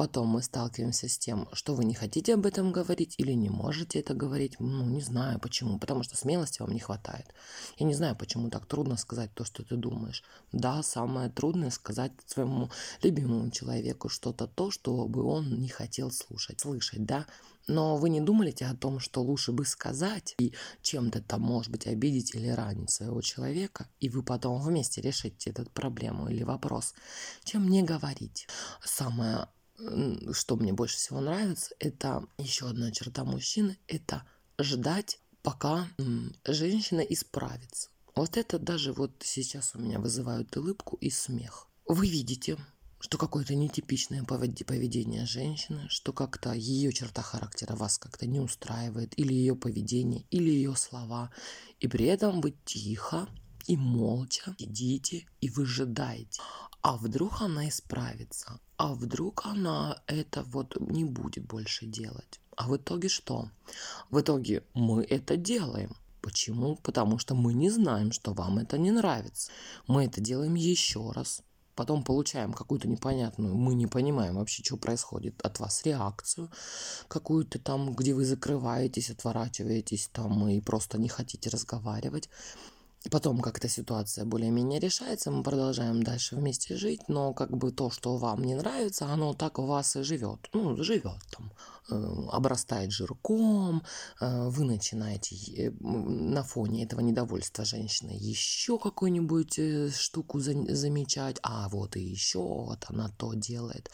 Потом 0.00 0.28
мы 0.28 0.42
сталкиваемся 0.42 1.10
с 1.10 1.18
тем, 1.18 1.46
что 1.52 1.74
вы 1.74 1.84
не 1.84 1.92
хотите 1.92 2.32
об 2.32 2.46
этом 2.46 2.72
говорить 2.72 3.16
или 3.18 3.32
не 3.32 3.50
можете 3.50 4.00
это 4.00 4.14
говорить. 4.14 4.56
Ну, 4.58 4.86
не 4.86 5.02
знаю 5.02 5.38
почему, 5.38 5.78
потому 5.78 6.04
что 6.04 6.16
смелости 6.16 6.62
вам 6.62 6.70
не 6.70 6.80
хватает. 6.80 7.26
Я 7.76 7.84
не 7.84 7.92
знаю, 7.92 8.16
почему 8.16 8.48
так 8.48 8.64
трудно 8.64 8.96
сказать 8.96 9.34
то, 9.34 9.44
что 9.44 9.62
ты 9.62 9.76
думаешь. 9.76 10.24
Да, 10.52 10.82
самое 10.82 11.28
трудное 11.28 11.68
сказать 11.68 12.12
своему 12.24 12.70
любимому 13.02 13.50
человеку 13.50 14.08
что-то 14.08 14.46
то, 14.46 14.70
что 14.70 15.06
бы 15.06 15.22
он 15.22 15.60
не 15.60 15.68
хотел 15.68 16.10
слушать, 16.10 16.60
слышать, 16.60 17.04
да. 17.04 17.26
Но 17.66 17.98
вы 17.98 18.08
не 18.08 18.22
думаете 18.22 18.64
о 18.64 18.74
том, 18.74 19.00
что 19.00 19.20
лучше 19.20 19.52
бы 19.52 19.66
сказать 19.66 20.34
и 20.38 20.54
чем-то 20.80 21.20
там, 21.20 21.42
может 21.42 21.70
быть, 21.70 21.86
обидеть 21.86 22.34
или 22.34 22.48
ранить 22.48 22.90
своего 22.90 23.20
человека, 23.20 23.86
и 24.00 24.08
вы 24.08 24.22
потом 24.22 24.62
вместе 24.62 25.02
решите 25.02 25.50
эту 25.50 25.66
проблему 25.66 26.30
или 26.30 26.42
вопрос, 26.42 26.94
чем 27.44 27.68
не 27.68 27.82
говорить. 27.82 28.48
Самое 28.82 29.46
что 30.32 30.56
мне 30.56 30.72
больше 30.72 30.96
всего 30.96 31.20
нравится, 31.20 31.74
это 31.78 32.24
еще 32.38 32.68
одна 32.68 32.90
черта 32.90 33.24
мужчины, 33.24 33.78
это 33.86 34.24
ждать, 34.60 35.20
пока 35.42 35.88
женщина 36.46 37.00
исправится. 37.00 37.88
Вот 38.14 38.36
это 38.36 38.58
даже 38.58 38.92
вот 38.92 39.12
сейчас 39.20 39.74
у 39.74 39.78
меня 39.78 39.98
вызывает 39.98 40.56
улыбку 40.56 40.96
и 40.96 41.10
смех. 41.10 41.68
Вы 41.86 42.08
видите, 42.08 42.58
что 42.98 43.16
какое-то 43.16 43.54
нетипичное 43.54 44.24
поведение 44.24 45.24
женщины, 45.24 45.88
что 45.88 46.12
как-то 46.12 46.52
ее 46.52 46.92
черта 46.92 47.22
характера 47.22 47.74
вас 47.74 47.98
как-то 47.98 48.26
не 48.26 48.40
устраивает, 48.40 49.18
или 49.18 49.32
ее 49.32 49.56
поведение, 49.56 50.26
или 50.30 50.50
ее 50.50 50.76
слова, 50.76 51.30
и 51.78 51.88
при 51.88 52.04
этом 52.04 52.42
вы 52.42 52.54
тихо 52.64 53.28
и 53.66 53.76
молча 53.76 54.54
сидите 54.58 55.26
и 55.40 55.48
выжидаете. 55.48 56.42
А 56.82 56.96
вдруг 56.96 57.40
она 57.40 57.68
исправится? 57.68 58.60
А 58.82 58.94
вдруг 58.94 59.44
она 59.44 60.00
это 60.06 60.42
вот 60.42 60.80
не 60.80 61.04
будет 61.04 61.44
больше 61.44 61.84
делать? 61.84 62.40
А 62.56 62.66
в 62.66 62.78
итоге 62.78 63.10
что? 63.10 63.50
В 64.08 64.22
итоге 64.22 64.62
мы 64.72 65.04
это 65.04 65.36
делаем. 65.36 65.94
Почему? 66.22 66.76
Потому 66.76 67.18
что 67.18 67.34
мы 67.34 67.52
не 67.52 67.68
знаем, 67.68 68.10
что 68.10 68.32
вам 68.32 68.56
это 68.56 68.78
не 68.78 68.90
нравится. 68.90 69.52
Мы 69.86 70.06
это 70.06 70.22
делаем 70.22 70.54
еще 70.54 71.10
раз. 71.10 71.42
Потом 71.74 72.02
получаем 72.02 72.54
какую-то 72.54 72.88
непонятную, 72.88 73.54
мы 73.54 73.74
не 73.74 73.86
понимаем 73.86 74.36
вообще, 74.36 74.64
что 74.64 74.78
происходит 74.78 75.38
от 75.42 75.60
вас, 75.60 75.84
реакцию 75.84 76.50
какую-то 77.08 77.58
там, 77.58 77.94
где 77.94 78.14
вы 78.14 78.24
закрываетесь, 78.24 79.10
отворачиваетесь 79.10 80.08
там 80.10 80.48
и 80.48 80.58
просто 80.62 80.96
не 80.96 81.10
хотите 81.10 81.50
разговаривать. 81.50 82.30
Потом 83.10 83.40
как-то 83.40 83.68
ситуация 83.68 84.26
более-менее 84.26 84.78
решается, 84.78 85.30
мы 85.30 85.42
продолжаем 85.42 86.02
дальше 86.02 86.36
вместе 86.36 86.76
жить, 86.76 87.00
но 87.08 87.32
как 87.32 87.50
бы 87.50 87.72
то, 87.72 87.90
что 87.90 88.16
вам 88.18 88.44
не 88.44 88.54
нравится, 88.54 89.06
оно 89.06 89.32
так 89.32 89.58
у 89.58 89.64
вас 89.64 89.96
и 89.96 90.02
живет. 90.02 90.50
Ну, 90.52 90.76
живет 90.82 91.18
там. 91.30 91.50
Э, 91.88 91.94
обрастает 92.30 92.92
жирком, 92.92 93.82
э, 94.20 94.48
вы 94.48 94.64
начинаете 94.64 95.36
э, 95.56 95.70
на 95.80 96.42
фоне 96.42 96.84
этого 96.84 97.00
недовольства 97.00 97.64
женщины 97.64 98.10
еще 98.12 98.78
какую-нибудь 98.78 99.94
штуку 99.94 100.40
замечать, 100.40 101.38
а 101.42 101.68
вот 101.68 101.96
и 101.96 102.02
еще 102.02 102.38
вот 102.40 102.84
она 102.88 103.08
то 103.08 103.32
делает. 103.34 103.90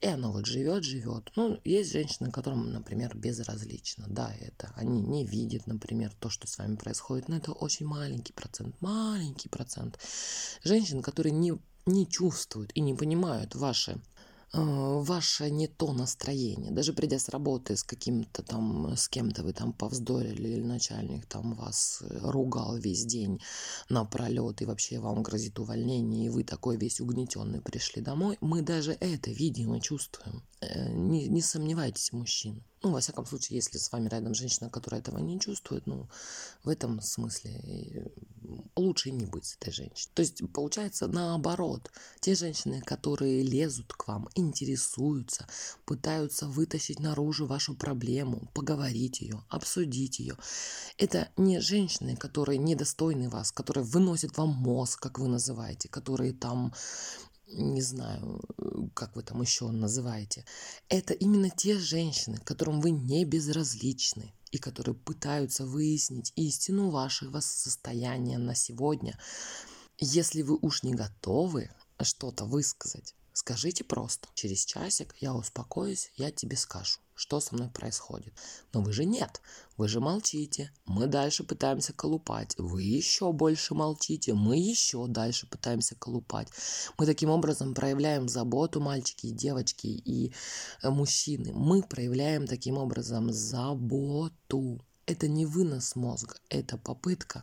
И 0.00 0.06
оно 0.06 0.32
вот 0.32 0.46
живет, 0.46 0.84
живет. 0.84 1.32
Ну, 1.36 1.58
есть 1.64 1.92
женщины, 1.92 2.30
которым, 2.30 2.72
например, 2.72 3.16
безразлично, 3.16 4.06
да, 4.08 4.32
это. 4.40 4.72
Они 4.76 5.02
не 5.02 5.26
видят, 5.26 5.66
например, 5.66 6.12
то, 6.20 6.30
что 6.30 6.46
с 6.46 6.56
вами 6.58 6.76
происходит, 6.76 7.28
но 7.28 7.36
это 7.36 7.52
очень 7.52 7.86
маленький 7.86 8.32
процент, 8.32 8.80
маленький 8.80 9.48
процент 9.48 9.98
женщин, 10.62 11.02
которые 11.02 11.32
не 11.32 11.58
не 11.86 12.06
чувствуют 12.06 12.70
и 12.74 12.80
не 12.82 12.92
понимают 12.92 13.54
ваши 13.54 13.92
Э, 13.94 14.17
ваше 14.52 15.50
не 15.50 15.66
то 15.66 15.92
настроение. 15.92 16.70
Даже 16.70 16.92
придя 16.92 17.18
с 17.18 17.28
работы 17.28 17.76
с 17.76 17.82
каким-то 17.82 18.42
там, 18.42 18.96
с 18.96 19.08
кем-то 19.08 19.42
вы 19.42 19.52
там 19.52 19.72
повздорили, 19.72 20.48
или 20.48 20.62
начальник 20.62 21.26
там 21.26 21.54
вас 21.54 22.02
э, 22.02 22.18
ругал 22.22 22.76
весь 22.76 23.04
день 23.04 23.40
напролет, 23.88 24.62
и 24.62 24.64
вообще 24.64 24.98
вам 24.98 25.22
грозит 25.22 25.58
увольнение, 25.58 26.26
и 26.26 26.30
вы 26.30 26.44
такой 26.44 26.76
весь 26.76 27.00
угнетенный 27.00 27.60
пришли 27.60 28.02
домой, 28.02 28.38
мы 28.40 28.62
даже 28.62 28.92
это 28.92 29.30
видим 29.30 29.74
и 29.74 29.80
чувствуем. 29.80 30.42
Э, 30.60 30.92
не, 30.92 31.28
не 31.28 31.42
сомневайтесь, 31.42 32.12
мужчина. 32.12 32.62
Ну, 32.82 32.92
во 32.92 33.00
всяком 33.00 33.26
случае, 33.26 33.56
если 33.56 33.76
с 33.76 33.90
вами 33.90 34.08
рядом 34.08 34.34
женщина, 34.34 34.70
которая 34.70 35.00
этого 35.00 35.18
не 35.18 35.40
чувствует, 35.40 35.86
ну, 35.86 36.08
в 36.62 36.68
этом 36.68 37.00
смысле 37.00 38.12
лучше 38.76 39.10
не 39.10 39.26
быть 39.26 39.46
с 39.46 39.56
этой 39.56 39.72
женщиной. 39.72 40.12
То 40.14 40.22
есть, 40.22 40.42
получается, 40.52 41.08
наоборот, 41.08 41.90
те 42.20 42.36
женщины, 42.36 42.80
которые 42.80 43.42
лезут 43.42 43.92
к 43.92 44.06
вам, 44.06 44.28
интересуются, 44.36 45.48
пытаются 45.84 46.46
вытащить 46.46 47.00
наружу 47.00 47.46
вашу 47.46 47.74
проблему, 47.74 48.48
поговорить 48.54 49.20
ее, 49.22 49.42
обсудить 49.48 50.20
ее, 50.20 50.36
это 50.98 51.28
не 51.36 51.60
женщины, 51.60 52.16
которые 52.16 52.58
недостойны 52.58 53.28
вас, 53.28 53.50
которые 53.50 53.84
выносят 53.84 54.36
вам 54.38 54.50
мозг, 54.50 55.00
как 55.00 55.18
вы 55.18 55.26
называете, 55.26 55.88
которые 55.88 56.32
там 56.32 56.72
не 57.50 57.82
знаю, 57.82 58.40
как 58.94 59.16
вы 59.16 59.22
там 59.22 59.40
еще 59.42 59.68
называете, 59.70 60.44
это 60.88 61.14
именно 61.14 61.50
те 61.50 61.78
женщины, 61.78 62.38
которым 62.38 62.80
вы 62.80 62.90
не 62.90 63.24
безразличны 63.24 64.32
и 64.50 64.58
которые 64.58 64.94
пытаются 64.94 65.66
выяснить 65.66 66.32
истину 66.36 66.90
вашего 66.90 67.40
состояния 67.40 68.38
на 68.38 68.54
сегодня. 68.54 69.18
Если 69.98 70.42
вы 70.42 70.58
уж 70.60 70.82
не 70.82 70.94
готовы 70.94 71.70
что-то 72.00 72.44
высказать, 72.44 73.14
скажите 73.32 73.84
просто, 73.84 74.28
через 74.34 74.64
часик 74.64 75.14
я 75.20 75.34
успокоюсь, 75.34 76.12
я 76.16 76.30
тебе 76.30 76.56
скажу 76.56 77.00
что 77.18 77.40
со 77.40 77.54
мной 77.56 77.68
происходит. 77.68 78.32
Но 78.72 78.80
вы 78.80 78.92
же 78.92 79.04
нет, 79.04 79.42
вы 79.76 79.88
же 79.88 79.98
молчите. 79.98 80.70
Мы 80.86 81.08
дальше 81.08 81.42
пытаемся 81.42 81.92
колупать. 81.92 82.54
Вы 82.58 82.84
еще 82.84 83.32
больше 83.32 83.74
молчите, 83.74 84.34
мы 84.34 84.56
еще 84.56 85.06
дальше 85.08 85.48
пытаемся 85.48 85.96
колупать. 85.96 86.48
Мы 86.96 87.06
таким 87.06 87.30
образом 87.30 87.74
проявляем 87.74 88.28
заботу, 88.28 88.80
мальчики 88.80 89.26
и 89.26 89.32
девочки, 89.32 89.88
и 89.88 90.32
э, 90.82 90.90
мужчины. 90.90 91.52
Мы 91.52 91.82
проявляем 91.82 92.46
таким 92.46 92.78
образом 92.78 93.32
заботу. 93.32 94.80
Это 95.06 95.26
не 95.26 95.44
вынос 95.44 95.96
мозга, 95.96 96.36
это 96.48 96.78
попытка 96.78 97.42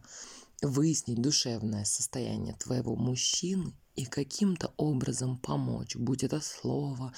выяснить 0.62 1.22
душевное 1.22 1.84
состояние 1.84 2.56
твоего 2.56 2.96
мужчины 2.96 3.74
и 3.96 4.06
каким-то 4.06 4.74
образом 4.78 5.38
помочь, 5.38 5.96
будь 5.96 6.24
это 6.24 6.42
слово, 6.42 7.14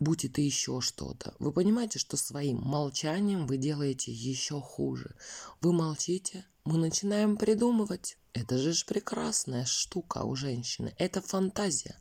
будь 0.00 0.24
это 0.24 0.40
еще 0.40 0.80
что-то. 0.80 1.34
Вы 1.38 1.52
понимаете, 1.52 1.98
что 1.98 2.16
своим 2.16 2.58
молчанием 2.58 3.46
вы 3.46 3.56
делаете 3.56 4.12
еще 4.12 4.60
хуже. 4.60 5.14
Вы 5.60 5.72
молчите, 5.72 6.44
мы 6.68 6.76
начинаем 6.76 7.38
придумывать. 7.38 8.18
Это 8.34 8.58
же 8.58 8.72
ж 8.72 8.84
прекрасная 8.84 9.64
штука 9.64 10.18
у 10.18 10.36
женщины. 10.36 10.94
Это 10.98 11.20
фантазия. 11.20 11.96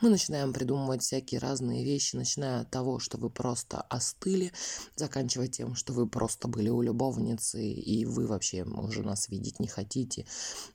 Мы 0.00 0.10
начинаем 0.10 0.52
придумывать 0.52 1.02
всякие 1.02 1.40
разные 1.40 1.84
вещи, 1.84 2.16
начиная 2.16 2.62
от 2.62 2.70
того, 2.70 2.98
что 2.98 3.18
вы 3.18 3.30
просто 3.30 3.80
остыли, 3.82 4.52
заканчивая 4.96 5.48
тем, 5.48 5.74
что 5.74 5.92
вы 5.92 6.08
просто 6.08 6.48
были 6.48 6.68
у 6.68 6.82
любовницы, 6.82 7.64
и 7.64 8.04
вы 8.04 8.26
вообще 8.26 8.64
уже 8.64 9.02
нас 9.02 9.28
видеть 9.28 9.60
не 9.60 9.68
хотите, 9.68 10.26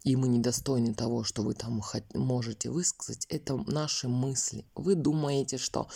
и 0.04 0.16
мы 0.16 0.28
недостойны 0.28 0.96
того, 0.96 1.24
что 1.24 1.44
вы 1.44 1.54
там 1.54 1.82
можете 2.14 2.72
высказать. 2.72 3.26
Это 3.30 3.58
наши 3.68 4.08
мысли. 4.08 4.66
Вы 4.76 4.96
думаете, 4.96 5.58
что 5.58 5.88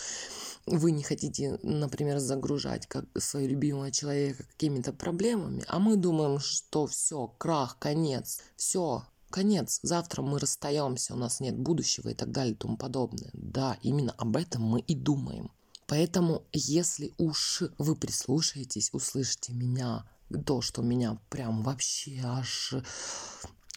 вы 0.66 0.92
не 0.92 1.02
хотите, 1.02 1.58
например, 1.62 2.18
загружать 2.18 2.86
как 2.86 3.06
своего 3.18 3.50
любимого 3.50 3.90
человека 3.90 4.44
какими-то 4.44 4.92
проблемами, 4.92 5.64
а 5.66 5.78
мы 5.78 5.96
думаем, 5.96 6.38
что 6.38 6.86
все, 6.86 7.29
крах, 7.38 7.78
конец, 7.78 8.40
все, 8.56 9.04
конец, 9.30 9.80
завтра 9.82 10.22
мы 10.22 10.38
расстаемся, 10.38 11.14
у 11.14 11.16
нас 11.16 11.40
нет 11.40 11.56
будущего 11.56 12.08
и 12.08 12.14
так 12.14 12.30
далее 12.30 12.54
и 12.54 12.56
тому 12.56 12.76
подобное. 12.76 13.30
Да, 13.32 13.78
именно 13.82 14.12
об 14.18 14.36
этом 14.36 14.62
мы 14.62 14.80
и 14.80 14.94
думаем. 14.94 15.50
Поэтому, 15.86 16.44
если 16.52 17.12
уж 17.18 17.64
вы 17.78 17.96
прислушаетесь, 17.96 18.90
услышите 18.92 19.52
меня, 19.52 20.04
то, 20.46 20.60
что 20.60 20.82
меня 20.82 21.18
прям 21.28 21.62
вообще 21.62 22.20
аж 22.22 22.74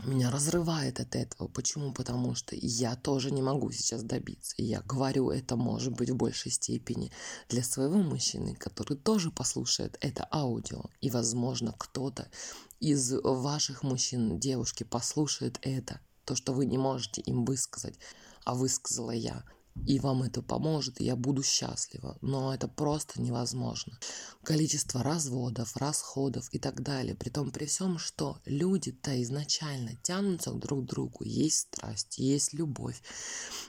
меня 0.01 0.31
разрывает 0.31 0.99
от 0.99 1.15
этого. 1.15 1.47
Почему? 1.47 1.93
Потому 1.93 2.33
что 2.35 2.55
я 2.59 2.95
тоже 2.95 3.31
не 3.31 3.41
могу 3.41 3.71
сейчас 3.71 4.03
добиться. 4.03 4.55
Я 4.57 4.81
говорю 4.81 5.29
это, 5.29 5.55
может 5.55 5.93
быть, 5.93 6.09
в 6.09 6.15
большей 6.15 6.51
степени 6.51 7.11
для 7.47 7.63
своего 7.63 7.97
мужчины, 7.97 8.55
который 8.55 8.97
тоже 8.97 9.31
послушает 9.31 9.97
это 10.01 10.27
аудио. 10.31 10.85
И, 11.01 11.09
возможно, 11.09 11.75
кто-то 11.77 12.27
из 12.79 13.13
ваших 13.23 13.83
мужчин, 13.83 14.39
девушки, 14.39 14.83
послушает 14.83 15.59
это. 15.61 15.99
То, 16.25 16.35
что 16.35 16.53
вы 16.53 16.65
не 16.65 16.77
можете 16.77 17.21
им 17.21 17.45
высказать, 17.45 17.97
а 18.45 18.55
высказала 18.55 19.11
я 19.11 19.43
и 19.85 19.99
вам 19.99 20.23
это 20.23 20.41
поможет, 20.41 21.01
и 21.01 21.05
я 21.05 21.15
буду 21.15 21.43
счастлива. 21.43 22.17
Но 22.21 22.53
это 22.53 22.67
просто 22.67 23.21
невозможно. 23.21 23.97
Количество 24.43 25.03
разводов, 25.03 25.75
расходов 25.77 26.47
и 26.51 26.59
так 26.59 26.81
далее. 26.81 27.15
При 27.15 27.29
том, 27.29 27.51
при 27.51 27.65
всем, 27.65 27.97
что 27.97 28.39
люди-то 28.45 29.21
изначально 29.23 29.95
тянутся 30.03 30.51
друг 30.51 30.85
к 30.85 30.87
другу. 30.87 31.23
Есть 31.23 31.67
страсть, 31.73 32.17
есть 32.19 32.53
любовь, 32.53 33.01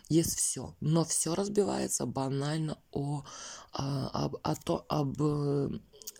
есть 0.08 0.36
все. 0.36 0.76
Но 0.80 1.04
все 1.04 1.34
разбивается 1.34 2.06
банально 2.06 2.78
о, 2.92 3.24
о, 3.72 4.24
об, 4.24 4.36
о 4.42 4.54
то, 4.56 4.84
об 4.88 5.20
э, 5.20 5.70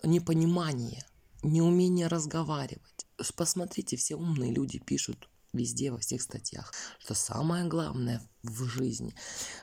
непонимании, 0.02 1.04
неумение 1.42 2.08
разговаривать. 2.08 3.06
Посмотрите, 3.36 3.96
все 3.96 4.16
умные 4.16 4.52
люди 4.52 4.78
пишут 4.78 5.28
везде, 5.54 5.90
во 5.90 5.98
всех 5.98 6.22
статьях, 6.22 6.72
что 6.98 7.14
самое 7.14 7.64
главное 7.64 8.20
в 8.42 8.64
жизни, 8.64 9.14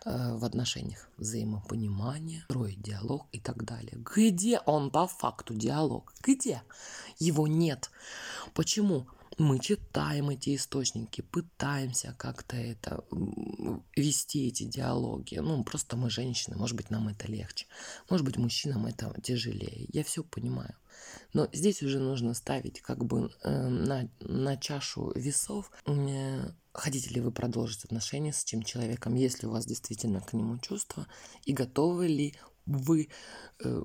э, 0.05 0.35
в 0.35 0.43
отношениях 0.43 1.07
взаимопонимание, 1.17 2.43
строить 2.49 2.81
диалог 2.81 3.27
и 3.31 3.39
так 3.39 3.63
далее. 3.63 3.97
Где 4.15 4.59
он 4.59 4.89
по 4.91 5.07
факту 5.07 5.53
диалог? 5.53 6.13
Где? 6.23 6.63
Его 7.19 7.47
нет. 7.47 7.91
Почему? 8.53 9.07
мы 9.37 9.59
читаем 9.59 10.29
эти 10.29 10.55
источники, 10.55 11.21
пытаемся 11.21 12.13
как-то 12.17 12.55
это 12.55 13.03
вести 13.95 14.47
эти 14.47 14.63
диалоги. 14.63 15.35
Ну, 15.37 15.63
просто 15.63 15.97
мы 15.97 16.09
женщины, 16.09 16.57
может 16.57 16.75
быть, 16.75 16.89
нам 16.89 17.07
это 17.07 17.27
легче. 17.31 17.65
Может 18.09 18.25
быть, 18.25 18.37
мужчинам 18.37 18.85
это 18.85 19.13
тяжелее. 19.21 19.87
Я 19.91 20.03
все 20.03 20.23
понимаю. 20.23 20.75
Но 21.33 21.47
здесь 21.53 21.83
уже 21.83 21.99
нужно 21.99 22.33
ставить 22.33 22.81
как 22.81 23.03
бы 23.05 23.31
э, 23.43 23.67
на, 23.67 24.09
на 24.19 24.57
чашу 24.57 25.11
весов. 25.15 25.71
Э, 25.85 26.51
хотите 26.73 27.09
ли 27.09 27.21
вы 27.21 27.31
продолжить 27.31 27.85
отношения 27.85 28.33
с 28.33 28.43
этим 28.43 28.63
человеком, 28.63 29.15
если 29.15 29.47
у 29.47 29.51
вас 29.51 29.65
действительно 29.65 30.21
к 30.21 30.33
нему 30.33 30.57
чувства, 30.59 31.07
и 31.45 31.53
готовы 31.53 32.07
ли 32.07 32.35
вы 32.65 33.09
э, 33.63 33.83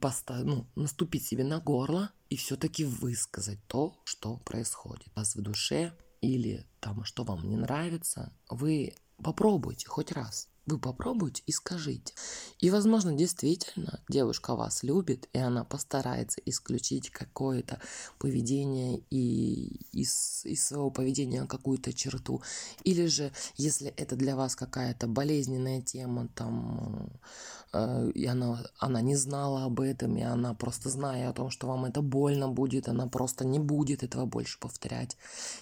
поставить, 0.00 0.46
ну, 0.46 0.66
наступить 0.74 1.26
себе 1.26 1.44
на 1.44 1.60
горло 1.60 2.10
и 2.30 2.36
все-таки 2.36 2.84
высказать 2.84 3.58
то, 3.66 3.96
что 4.04 4.36
происходит 4.38 5.08
у 5.08 5.18
вас 5.18 5.36
в 5.36 5.42
душе 5.42 5.92
или 6.20 6.66
там, 6.80 7.04
что 7.04 7.24
вам 7.24 7.48
не 7.48 7.56
нравится, 7.56 8.32
вы 8.48 8.94
попробуйте 9.22 9.86
хоть 9.88 10.12
раз. 10.12 10.48
Вы 10.68 10.78
попробуйте 10.78 11.42
и 11.46 11.52
скажите. 11.52 12.12
И, 12.58 12.68
возможно, 12.68 13.14
действительно 13.14 14.02
девушка 14.06 14.54
вас 14.54 14.82
любит, 14.82 15.26
и 15.32 15.38
она 15.38 15.64
постарается 15.64 16.42
исключить 16.44 17.08
какое-то 17.08 17.80
поведение 18.18 18.98
и 19.08 19.80
из, 19.92 20.42
из 20.44 20.66
своего 20.66 20.90
поведения 20.90 21.46
какую-то 21.46 21.94
черту. 21.94 22.42
Или 22.84 23.06
же, 23.06 23.32
если 23.56 23.88
это 23.96 24.14
для 24.14 24.36
вас 24.36 24.56
какая-то 24.56 25.06
болезненная 25.06 25.80
тема, 25.80 26.28
там, 26.34 27.18
э, 27.72 28.10
и 28.10 28.26
она, 28.26 28.62
она 28.78 29.00
не 29.00 29.16
знала 29.16 29.64
об 29.64 29.80
этом, 29.80 30.18
и 30.18 30.22
она 30.22 30.52
просто 30.52 30.90
зная 30.90 31.30
о 31.30 31.32
том, 31.32 31.48
что 31.48 31.66
вам 31.66 31.86
это 31.86 32.02
больно 32.02 32.46
будет, 32.46 32.88
она 32.88 33.06
просто 33.06 33.46
не 33.46 33.58
будет 33.58 34.02
этого 34.02 34.26
больше 34.26 34.60
повторять. 34.60 35.16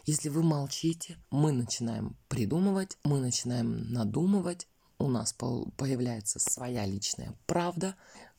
Если 0.04 0.30
вы 0.30 0.42
молчите, 0.42 1.16
мы 1.30 1.52
начинаем 1.52 2.16
придумывать, 2.26 2.98
мы 3.04 3.20
начинаем 3.20 3.92
надумывать, 3.92 4.66
у 4.98 5.08
нас 5.08 5.32
появляется 5.32 6.38
своя 6.38 6.86
личная 6.86 7.34
правда, 7.46 7.94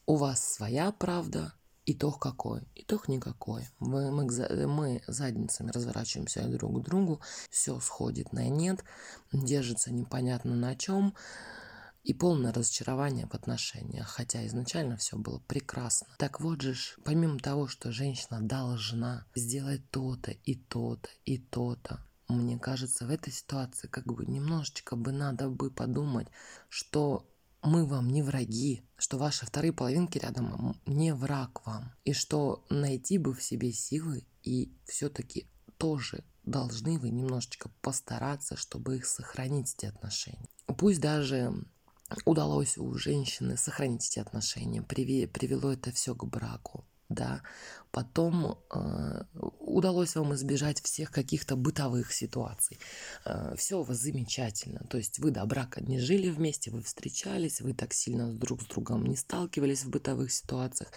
у 0.06 0.16
вас 0.16 0.54
своя 0.54 0.92
правда, 0.92 1.54
итог 1.86 2.20
какой? 2.20 2.62
Итог 2.76 3.08
никакой. 3.08 3.68
Мы, 3.80 4.12
мы, 4.12 4.26
мы 4.68 5.02
задницами 5.08 5.72
разворачиваемся 5.72 6.48
друг 6.48 6.82
к 6.82 6.86
другу, 6.86 7.22
все 7.50 7.80
сходит 7.80 8.34
на 8.34 8.48
нет, 8.50 8.84
держится 9.32 9.92
непонятно 9.92 10.56
на 10.56 10.76
чем, 10.76 11.14
и 12.04 12.14
полное 12.14 12.54
разочарование 12.54 13.28
в 13.28 13.34
отношениях, 13.34 14.08
хотя 14.08 14.46
изначально 14.48 14.96
все 14.96 15.18
было 15.18 15.40
прекрасно. 15.40 16.08
Так 16.18 16.40
вот 16.40 16.62
же, 16.62 16.74
помимо 17.04 17.38
того, 17.38 17.68
что 17.68 17.92
женщина 17.92 18.40
должна 18.42 19.26
сделать 19.36 19.82
то-то 19.92 20.32
и 20.32 20.56
то-то 20.56 21.10
и 21.26 21.38
то-то, 21.38 22.00
мне 22.28 22.60
кажется, 22.60 23.06
в 23.06 23.10
этой 23.10 23.32
ситуации 23.32 23.88
как 23.88 24.06
бы 24.06 24.26
немножечко 24.26 24.96
бы 24.96 25.12
надо 25.12 25.50
бы 25.50 25.72
подумать, 25.72 26.28
что 26.70 27.26
мы 27.62 27.86
вам 27.86 28.10
не 28.10 28.22
враги, 28.22 28.84
что 28.98 29.18
ваши 29.18 29.46
вторые 29.46 29.74
половинки 29.74 30.18
рядом 30.18 30.76
не 30.86 31.14
враг 31.14 31.66
вам, 31.66 31.94
и 32.04 32.14
что 32.14 32.66
найти 32.70 33.18
бы 33.18 33.34
в 33.34 33.42
себе 33.42 33.72
силы 33.72 34.26
и 34.44 34.72
все-таки 34.86 35.48
тоже 35.78 36.24
должны 36.44 36.98
вы 36.98 37.10
немножечко 37.10 37.70
постараться, 37.82 38.56
чтобы 38.56 38.98
их 38.98 39.06
сохранить, 39.06 39.74
эти 39.76 39.86
отношения. 39.86 40.48
Пусть 40.66 41.02
даже 41.02 41.54
удалось 42.26 42.78
у 42.78 42.94
женщины 42.96 43.58
сохранить 43.58 44.08
эти 44.08 44.20
отношения, 44.20 44.82
привело 44.82 45.72
это 45.72 45.92
все 45.92 46.16
к 46.16 46.26
браку 46.26 46.86
да, 47.10 47.42
потом 47.92 48.60
э, 48.74 49.24
удалось 49.60 50.16
вам 50.16 50.34
избежать 50.36 50.82
всех 50.82 51.12
каких-то 51.12 51.56
бытовых 51.56 52.12
ситуаций. 52.12 52.80
Э, 53.26 53.56
все 53.58 53.80
у 53.80 53.84
вас 53.84 53.98
замечательно, 53.98 54.86
то 54.90 54.98
есть 54.98 55.20
вы 55.20 55.32
до 55.32 55.46
брака 55.46 55.82
не 55.82 56.00
жили 56.00 56.30
вместе, 56.30 56.72
вы 56.72 56.82
встречались, 56.82 57.62
вы 57.62 57.74
так 57.74 57.94
сильно 57.94 58.34
друг 58.34 58.62
с 58.62 58.66
другом 58.66 59.06
не 59.06 59.16
сталкивались 59.16 59.84
в 59.84 59.90
бытовых 59.90 60.32
ситуациях, 60.32 60.92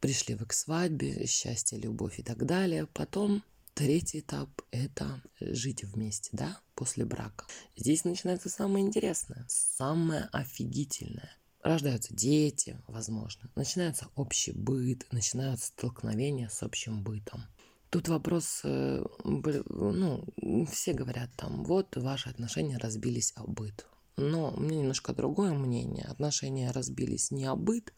пришли 0.00 0.34
вы 0.34 0.46
к 0.46 0.52
свадьбе, 0.52 1.26
счастье, 1.26 1.78
любовь 1.78 2.18
и 2.18 2.22
так 2.22 2.46
далее, 2.46 2.86
потом 2.86 3.42
Третий 3.74 4.18
этап– 4.18 4.50
это 4.72 5.22
жить 5.40 5.84
вместе, 5.84 6.28
да, 6.32 6.60
после 6.74 7.06
брака. 7.06 7.46
Здесь 7.76 8.04
начинается 8.04 8.50
самое 8.50 8.84
интересное, 8.84 9.46
самое 9.48 10.28
офигительное 10.32 11.39
рождаются 11.62 12.14
дети, 12.14 12.80
возможно, 12.86 13.50
начинается 13.54 14.08
общий 14.14 14.52
быт, 14.52 15.06
начинаются 15.12 15.68
столкновения 15.68 16.48
с 16.48 16.62
общим 16.62 17.02
бытом. 17.02 17.42
Тут 17.90 18.08
вопрос, 18.08 18.60
э, 18.64 19.04
ну, 19.24 20.24
все 20.70 20.92
говорят 20.92 21.30
там, 21.36 21.64
вот 21.64 21.96
ваши 21.96 22.28
отношения 22.30 22.78
разбились 22.78 23.32
о 23.36 23.46
быт. 23.46 23.86
Но 24.16 24.52
у 24.52 24.60
меня 24.60 24.80
немножко 24.80 25.12
другое 25.12 25.54
мнение. 25.54 26.04
Отношения 26.04 26.70
разбились 26.70 27.30
не 27.30 27.46
о 27.46 27.56
быт, 27.56 27.92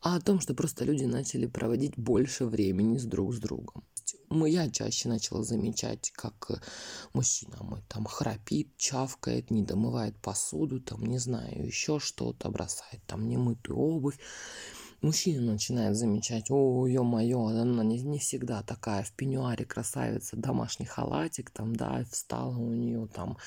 а 0.00 0.16
о 0.16 0.20
том, 0.20 0.40
что 0.40 0.54
просто 0.54 0.84
люди 0.84 1.04
начали 1.04 1.46
проводить 1.46 1.96
больше 1.96 2.46
времени 2.46 2.98
с 2.98 3.04
друг 3.04 3.34
с 3.34 3.38
другом 3.38 3.84
мы, 4.30 4.50
я 4.50 4.70
чаще 4.70 5.08
начала 5.08 5.42
замечать, 5.42 6.10
как 6.14 6.50
э, 6.50 6.54
мужчина 7.12 7.56
мой 7.62 7.82
там 7.88 8.04
храпит, 8.06 8.76
чавкает, 8.76 9.50
не 9.50 9.62
домывает 9.62 10.16
посуду, 10.16 10.80
там, 10.80 11.04
не 11.06 11.18
знаю, 11.18 11.66
еще 11.66 11.98
что-то, 11.98 12.50
бросает 12.50 13.02
там 13.06 13.28
немытую 13.28 13.78
обувь. 13.78 14.18
Мужчина 15.00 15.52
начинает 15.52 15.96
замечать, 15.96 16.50
о, 16.50 16.84
ё-моё, 16.88 17.46
она 17.46 17.84
не, 17.84 18.02
не 18.02 18.18
всегда 18.18 18.64
такая 18.64 19.04
в 19.04 19.12
пеньюаре 19.12 19.64
красавица, 19.64 20.36
домашний 20.36 20.86
халатик, 20.86 21.50
там, 21.50 21.76
да, 21.76 22.04
встала 22.10 22.56
у 22.58 22.72
нее 22.72 23.06
там 23.14 23.38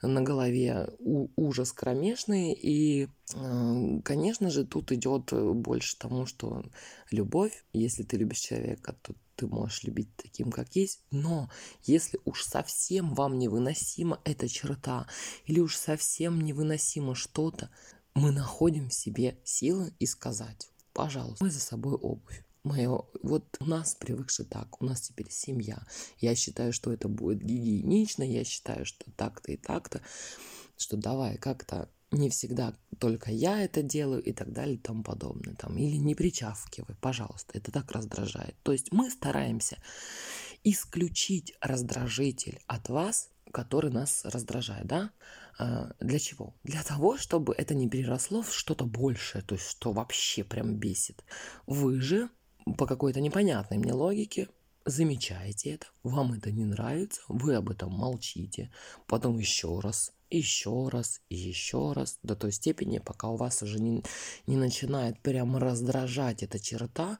на 0.00 0.22
голове 0.22 0.90
у, 1.00 1.28
ужас 1.34 1.72
кромешный, 1.72 2.52
и, 2.52 3.08
э, 3.34 4.00
конечно 4.04 4.48
же, 4.50 4.64
тут 4.64 4.92
идет 4.92 5.32
больше 5.32 5.98
тому, 5.98 6.24
что 6.24 6.62
любовь, 7.10 7.64
если 7.72 8.04
ты 8.04 8.16
любишь 8.16 8.38
человека, 8.38 8.94
то 9.02 9.14
ты 9.42 9.48
можешь 9.48 9.82
любить 9.82 10.14
таким, 10.16 10.52
как 10.52 10.76
есть, 10.76 11.00
но 11.10 11.50
если 11.82 12.20
уж 12.24 12.44
совсем 12.44 13.12
вам 13.14 13.38
невыносима 13.40 14.20
эта 14.24 14.48
черта, 14.48 15.08
или 15.46 15.58
уж 15.58 15.76
совсем 15.76 16.40
невыносимо 16.40 17.16
что-то, 17.16 17.68
мы 18.14 18.30
находим 18.30 18.88
в 18.88 18.94
себе 18.94 19.36
силы 19.42 19.92
и 19.98 20.06
сказать, 20.06 20.70
пожалуйста, 20.92 21.44
мы 21.44 21.50
за 21.50 21.58
собой 21.58 21.94
обувь. 21.94 22.44
Мое, 22.62 23.04
вот 23.24 23.56
у 23.58 23.64
нас 23.64 23.96
привыкши 23.96 24.44
так, 24.44 24.80
у 24.80 24.84
нас 24.84 25.00
теперь 25.00 25.28
семья. 25.28 25.84
Я 26.18 26.36
считаю, 26.36 26.72
что 26.72 26.92
это 26.92 27.08
будет 27.08 27.42
гигиенично, 27.42 28.22
я 28.22 28.44
считаю, 28.44 28.86
что 28.86 29.10
так-то 29.16 29.50
и 29.50 29.56
так-то, 29.56 30.02
что 30.76 30.96
давай 30.96 31.36
как-то 31.36 31.90
не 32.12 32.30
всегда 32.30 32.74
только 32.98 33.32
я 33.32 33.62
это 33.62 33.82
делаю 33.82 34.22
и 34.22 34.32
так 34.32 34.52
далее 34.52 34.76
и 34.76 34.78
тому 34.78 35.02
подобное. 35.02 35.54
Там, 35.54 35.76
или 35.76 35.96
не 35.96 36.14
причавкивай, 36.14 36.94
пожалуйста, 37.00 37.58
это 37.58 37.72
так 37.72 37.90
раздражает. 37.90 38.54
То 38.62 38.72
есть 38.72 38.92
мы 38.92 39.10
стараемся 39.10 39.78
исключить 40.62 41.54
раздражитель 41.60 42.60
от 42.66 42.88
вас, 42.88 43.30
который 43.50 43.90
нас 43.90 44.24
раздражает, 44.24 44.86
да? 44.86 45.10
А, 45.58 45.92
для 46.00 46.18
чего? 46.18 46.54
Для 46.62 46.82
того, 46.82 47.18
чтобы 47.18 47.54
это 47.54 47.74
не 47.74 47.88
переросло 47.88 48.42
в 48.42 48.54
что-то 48.54 48.84
большее, 48.84 49.42
то 49.42 49.54
есть 49.54 49.68
что 49.68 49.92
вообще 49.92 50.44
прям 50.44 50.76
бесит. 50.76 51.24
Вы 51.66 52.00
же 52.00 52.30
по 52.78 52.86
какой-то 52.86 53.20
непонятной 53.20 53.78
мне 53.78 53.92
логике 53.92 54.48
замечаете 54.84 55.74
это, 55.74 55.86
вам 56.02 56.32
это 56.32 56.50
не 56.50 56.64
нравится, 56.64 57.20
вы 57.28 57.54
об 57.54 57.70
этом 57.70 57.92
молчите, 57.92 58.72
потом 59.06 59.38
еще 59.38 59.78
раз, 59.80 60.12
еще 60.38 60.88
раз 60.88 61.20
и 61.28 61.36
еще 61.36 61.92
раз, 61.92 62.18
до 62.22 62.36
той 62.36 62.52
степени, 62.52 62.98
пока 62.98 63.28
у 63.28 63.36
вас 63.36 63.62
уже 63.62 63.80
не, 63.80 64.02
не 64.46 64.56
начинает 64.56 65.18
прямо 65.20 65.60
раздражать 65.60 66.42
эта 66.42 66.58
черта, 66.58 67.18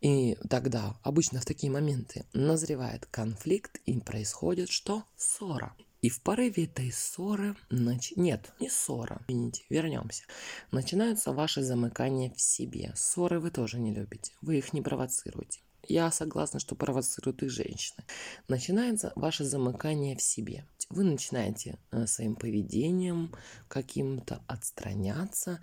и 0.00 0.36
тогда 0.48 0.98
обычно 1.02 1.40
в 1.40 1.44
такие 1.44 1.70
моменты 1.70 2.24
назревает 2.32 3.06
конфликт 3.06 3.80
и 3.84 4.00
происходит 4.00 4.70
что? 4.70 5.04
Ссора. 5.16 5.74
И 6.00 6.08
в 6.08 6.22
порыве 6.22 6.64
этой 6.64 6.90
ссоры, 6.90 7.54
нач... 7.68 8.12
нет, 8.16 8.52
не 8.58 8.70
ссора, 8.70 9.20
извините, 9.28 9.64
вернемся. 9.68 10.24
Начинаются 10.70 11.32
ваши 11.32 11.62
замыкания 11.62 12.30
в 12.30 12.40
себе. 12.40 12.92
Ссоры 12.96 13.38
вы 13.38 13.50
тоже 13.50 13.78
не 13.78 13.92
любите, 13.92 14.32
вы 14.40 14.56
их 14.56 14.72
не 14.72 14.80
провоцируете. 14.80 15.60
Я 15.90 16.12
согласна, 16.12 16.60
что 16.60 16.76
провоцируют 16.76 17.42
их 17.42 17.50
женщины. 17.50 18.04
Начинается 18.46 19.12
ваше 19.16 19.44
замыкание 19.44 20.14
в 20.16 20.22
себе. 20.22 20.64
Вы 20.88 21.02
начинаете 21.02 21.80
э, 21.90 22.06
своим 22.06 22.36
поведением 22.36 23.34
каким-то 23.66 24.40
отстраняться, 24.46 25.58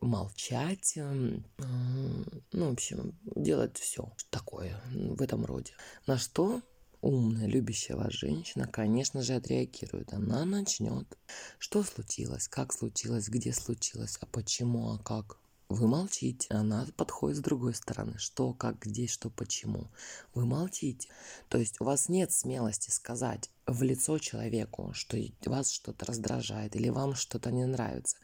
молчать, 0.00 0.94
ну, 0.96 2.24
в 2.52 2.72
общем, 2.72 3.14
делать 3.36 3.76
все 3.76 4.10
такое 4.30 4.80
в 4.94 5.20
этом 5.20 5.44
роде. 5.44 5.74
На 6.06 6.16
что 6.16 6.62
умная, 7.02 7.46
любящая 7.46 7.98
вас 7.98 8.14
женщина, 8.14 8.66
конечно 8.66 9.20
же, 9.20 9.34
отреагирует. 9.34 10.14
Она 10.14 10.46
начнет. 10.46 11.06
Что 11.58 11.82
случилось? 11.82 12.48
Как 12.48 12.72
случилось? 12.72 13.28
Где 13.28 13.52
случилось? 13.52 14.16
А 14.22 14.24
почему? 14.24 14.92
А 14.92 14.98
как? 14.98 15.36
Вы 15.70 15.86
молчите, 15.86 16.48
она 16.52 16.84
подходит 16.96 17.38
с 17.38 17.42
другой 17.42 17.74
стороны. 17.74 18.18
Что, 18.18 18.52
как, 18.52 18.80
где, 18.80 19.06
что, 19.06 19.30
почему. 19.30 19.86
Вы 20.34 20.44
молчите. 20.44 21.08
То 21.48 21.58
есть 21.58 21.80
у 21.80 21.84
вас 21.84 22.08
нет 22.08 22.32
смелости 22.32 22.90
сказать 22.90 23.50
в 23.68 23.80
лицо 23.84 24.18
человеку, 24.18 24.90
что 24.94 25.16
вас 25.46 25.70
что-то 25.70 26.06
раздражает 26.06 26.74
или 26.74 26.88
вам 26.88 27.14
что-то 27.14 27.52
не 27.52 27.66
нравится. 27.66 28.16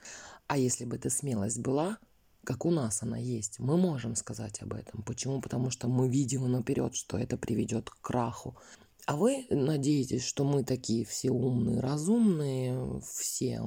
А 0.48 0.58
если 0.58 0.84
бы 0.84 0.96
эта 0.96 1.08
смелость 1.08 1.60
была, 1.60 1.98
как 2.42 2.66
у 2.66 2.72
нас 2.72 3.04
она 3.04 3.16
есть, 3.16 3.60
мы 3.60 3.76
можем 3.76 4.16
сказать 4.16 4.60
об 4.62 4.74
этом. 4.74 5.04
Почему? 5.04 5.40
Потому 5.40 5.70
что 5.70 5.86
мы 5.86 6.08
видим 6.08 6.50
наперед, 6.50 6.96
что 6.96 7.16
это 7.16 7.36
приведет 7.36 7.90
к 7.90 8.00
краху. 8.00 8.56
А 9.06 9.14
вы 9.14 9.46
надеетесь, 9.50 10.24
что 10.24 10.42
мы 10.42 10.64
такие 10.64 11.04
все 11.04 11.30
умные, 11.30 11.78
разумные, 11.78 13.00
все 13.08 13.62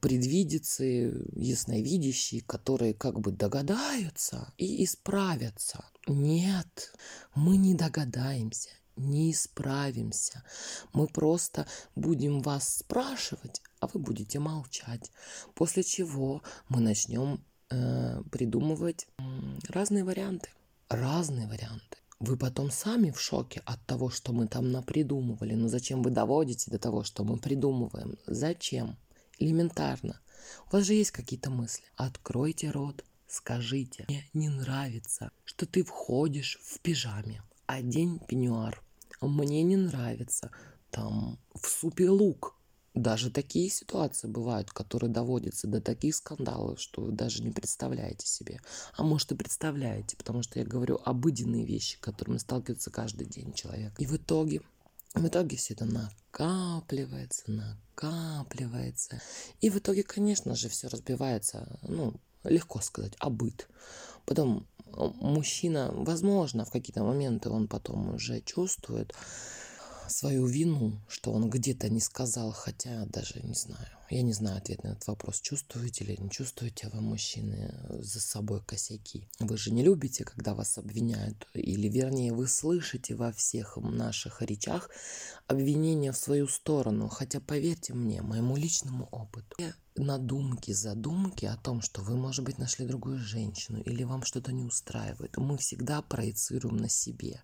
предвидицы, 0.00 1.24
ясновидящие, 1.32 2.42
которые 2.42 2.94
как 2.94 3.20
бы 3.20 3.32
догадаются 3.32 4.52
и 4.58 4.84
исправятся. 4.84 5.84
Нет, 6.06 6.92
мы 7.34 7.56
не 7.56 7.74
догадаемся, 7.74 8.70
не 8.96 9.30
исправимся. 9.32 10.42
Мы 10.92 11.06
просто 11.06 11.66
будем 11.94 12.40
вас 12.42 12.78
спрашивать, 12.78 13.62
а 13.80 13.86
вы 13.86 14.00
будете 14.00 14.38
молчать. 14.38 15.10
После 15.54 15.82
чего 15.82 16.42
мы 16.68 16.80
начнем 16.80 17.44
э, 17.70 18.22
придумывать 18.30 19.06
э, 19.18 19.22
разные 19.68 20.04
варианты. 20.04 20.50
Разные 20.88 21.46
варианты. 21.46 21.98
Вы 22.18 22.36
потом 22.36 22.70
сами 22.70 23.10
в 23.10 23.20
шоке 23.20 23.62
от 23.64 23.84
того, 23.86 24.10
что 24.10 24.32
мы 24.32 24.46
там 24.46 24.70
напридумывали. 24.70 25.54
Но 25.54 25.68
зачем 25.68 26.02
вы 26.02 26.10
доводите 26.10 26.70
до 26.70 26.78
того, 26.78 27.02
что 27.02 27.24
мы 27.24 27.38
придумываем? 27.38 28.18
Зачем? 28.26 28.98
Элементарно. 29.40 30.20
У 30.70 30.76
вас 30.76 30.84
же 30.84 30.94
есть 30.94 31.10
какие-то 31.10 31.50
мысли. 31.50 31.84
Откройте 31.96 32.70
рот, 32.70 33.04
скажите. 33.26 34.04
Мне 34.08 34.28
не 34.34 34.48
нравится, 34.48 35.32
что 35.44 35.66
ты 35.66 35.82
входишь 35.82 36.58
в 36.62 36.78
пижаме. 36.80 37.42
Одень 37.66 38.20
пеньюар. 38.20 38.82
Мне 39.20 39.62
не 39.62 39.76
нравится 39.76 40.50
там 40.90 41.38
в 41.54 41.66
супе 41.66 42.08
лук. 42.10 42.56
Даже 42.94 43.30
такие 43.30 43.70
ситуации 43.70 44.26
бывают, 44.26 44.72
которые 44.72 45.10
доводятся 45.10 45.68
до 45.68 45.80
таких 45.80 46.16
скандалов, 46.16 46.80
что 46.80 47.02
вы 47.02 47.12
даже 47.12 47.42
не 47.42 47.52
представляете 47.52 48.26
себе. 48.26 48.60
А 48.96 49.04
может 49.04 49.30
и 49.30 49.36
представляете, 49.36 50.16
потому 50.16 50.42
что 50.42 50.58
я 50.58 50.66
говорю 50.66 51.00
обыденные 51.04 51.64
вещи, 51.64 51.96
с 51.96 52.00
которыми 52.00 52.38
сталкивается 52.38 52.90
каждый 52.90 53.26
день 53.26 53.52
человек. 53.52 53.92
И 53.98 54.06
в 54.06 54.16
итоге 54.16 54.62
в 55.14 55.26
итоге 55.26 55.56
все 55.56 55.74
это 55.74 55.84
накапливается, 55.84 57.50
накапливается. 57.50 59.20
И 59.60 59.70
в 59.70 59.78
итоге, 59.78 60.02
конечно 60.02 60.54
же, 60.54 60.68
все 60.68 60.88
разбивается, 60.88 61.78
ну, 61.82 62.14
легко 62.44 62.80
сказать, 62.80 63.14
обыт. 63.18 63.68
Потом 64.24 64.66
мужчина, 64.86 65.90
возможно, 65.92 66.64
в 66.64 66.70
какие-то 66.70 67.02
моменты 67.02 67.50
он 67.50 67.68
потом 67.68 68.14
уже 68.14 68.40
чувствует, 68.40 69.14
свою 70.10 70.46
вину, 70.46 71.00
что 71.08 71.32
он 71.32 71.48
где-то 71.48 71.88
не 71.88 72.00
сказал, 72.00 72.52
хотя 72.52 73.06
даже 73.06 73.40
не 73.42 73.54
знаю. 73.54 73.88
Я 74.10 74.22
не 74.22 74.32
знаю 74.32 74.58
ответ 74.58 74.82
на 74.82 74.88
этот 74.88 75.06
вопрос. 75.06 75.40
Чувствуете 75.40 76.04
или 76.04 76.20
не 76.20 76.30
чувствуете 76.30 76.88
вы, 76.88 77.00
мужчины, 77.00 77.72
за 78.00 78.20
собой 78.20 78.60
косяки? 78.60 79.28
Вы 79.38 79.56
же 79.56 79.70
не 79.70 79.84
любите, 79.84 80.24
когда 80.24 80.54
вас 80.54 80.78
обвиняют. 80.78 81.46
Или, 81.54 81.88
вернее, 81.88 82.32
вы 82.32 82.48
слышите 82.48 83.14
во 83.14 83.30
всех 83.30 83.76
наших 83.76 84.42
речах 84.42 84.90
обвинения 85.46 86.10
в 86.10 86.16
свою 86.16 86.48
сторону. 86.48 87.08
Хотя, 87.08 87.40
поверьте 87.40 87.94
мне, 87.94 88.20
моему 88.20 88.56
личному 88.56 89.08
опыту, 89.12 89.56
надумки, 90.04 90.72
задумки 90.72 91.44
о 91.44 91.56
том, 91.56 91.80
что 91.80 92.02
вы, 92.02 92.16
может 92.16 92.44
быть, 92.44 92.58
нашли 92.58 92.86
другую 92.86 93.18
женщину 93.18 93.80
или 93.80 94.04
вам 94.04 94.22
что-то 94.22 94.52
не 94.52 94.64
устраивает, 94.64 95.36
мы 95.36 95.58
всегда 95.58 96.02
проецируем 96.02 96.76
на 96.76 96.88
себе. 96.88 97.42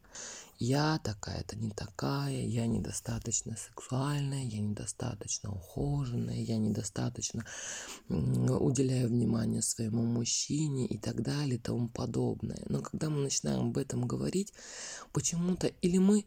Я 0.59 0.99
такая-то 1.05 1.57
не 1.57 1.71
такая, 1.71 2.41
я 2.41 2.67
недостаточно 2.67 3.57
сексуальная, 3.57 4.45
я 4.45 4.61
недостаточно 4.61 5.53
ухоженная, 5.53 6.41
я 6.41 6.57
недостаточно 6.57 7.45
уделяю 8.09 9.09
внимание 9.09 9.61
своему 9.61 10.03
мужчине 10.03 10.87
и 10.87 10.99
так 10.99 11.23
далее 11.23 11.57
и 11.57 11.61
тому 11.61 11.89
подобное. 11.89 12.63
Но 12.69 12.81
когда 12.81 13.11
мы 13.11 13.23
начинаем 13.23 13.69
об 13.69 13.77
этом 13.77 14.07
говорить, 14.07 14.55
почему-то 15.13 15.67
или 15.67 15.99
мы 15.99 16.25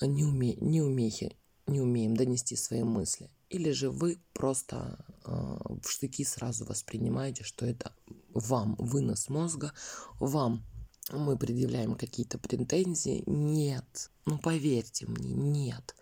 не, 0.00 0.24
уме, 0.24 0.54
не, 0.56 0.82
умехи, 0.82 1.36
не 1.68 1.80
умеем 1.80 2.16
донести 2.16 2.56
свои 2.56 2.82
мысли, 2.82 3.30
или 3.50 3.70
же 3.70 3.90
вы 3.90 4.18
просто 4.32 5.04
э, 5.24 5.30
в 5.82 5.88
штыки 5.88 6.24
сразу 6.24 6.64
воспринимаете, 6.64 7.44
что 7.44 7.66
это 7.66 7.92
вам 8.34 8.76
вынос 8.78 9.28
мозга, 9.28 9.72
вам 10.20 10.64
мы 11.12 11.38
предъявляем 11.38 11.94
какие-то 11.94 12.38
претензии. 12.38 13.22
Нет. 13.26 14.10
Ну, 14.26 14.38
поверьте 14.38 15.06
мне, 15.06 15.32
нет. 15.32 15.94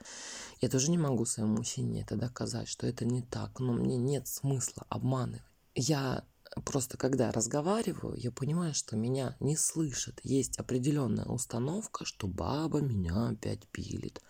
Я 0.60 0.68
тоже 0.68 0.90
не 0.90 0.98
могу 0.98 1.24
своему 1.24 1.58
мужчине 1.58 2.02
это 2.02 2.16
доказать, 2.16 2.68
что 2.68 2.86
это 2.86 3.04
не 3.04 3.22
так, 3.22 3.60
но 3.60 3.72
мне 3.72 3.96
нет 3.96 4.26
смысла 4.26 4.84
обманывать. 4.88 5.42
Я 5.74 6.24
просто 6.64 6.96
когда 6.96 7.32
разговариваю, 7.32 8.16
я 8.16 8.30
понимаю, 8.30 8.74
что 8.74 8.96
меня 8.96 9.36
не 9.40 9.56
слышат. 9.56 10.20
Есть 10.22 10.58
определенная 10.58 11.26
установка, 11.26 12.04
что 12.04 12.26
баба 12.26 12.80
меня 12.80 13.28
опять 13.28 13.66
пилит. 13.68 14.20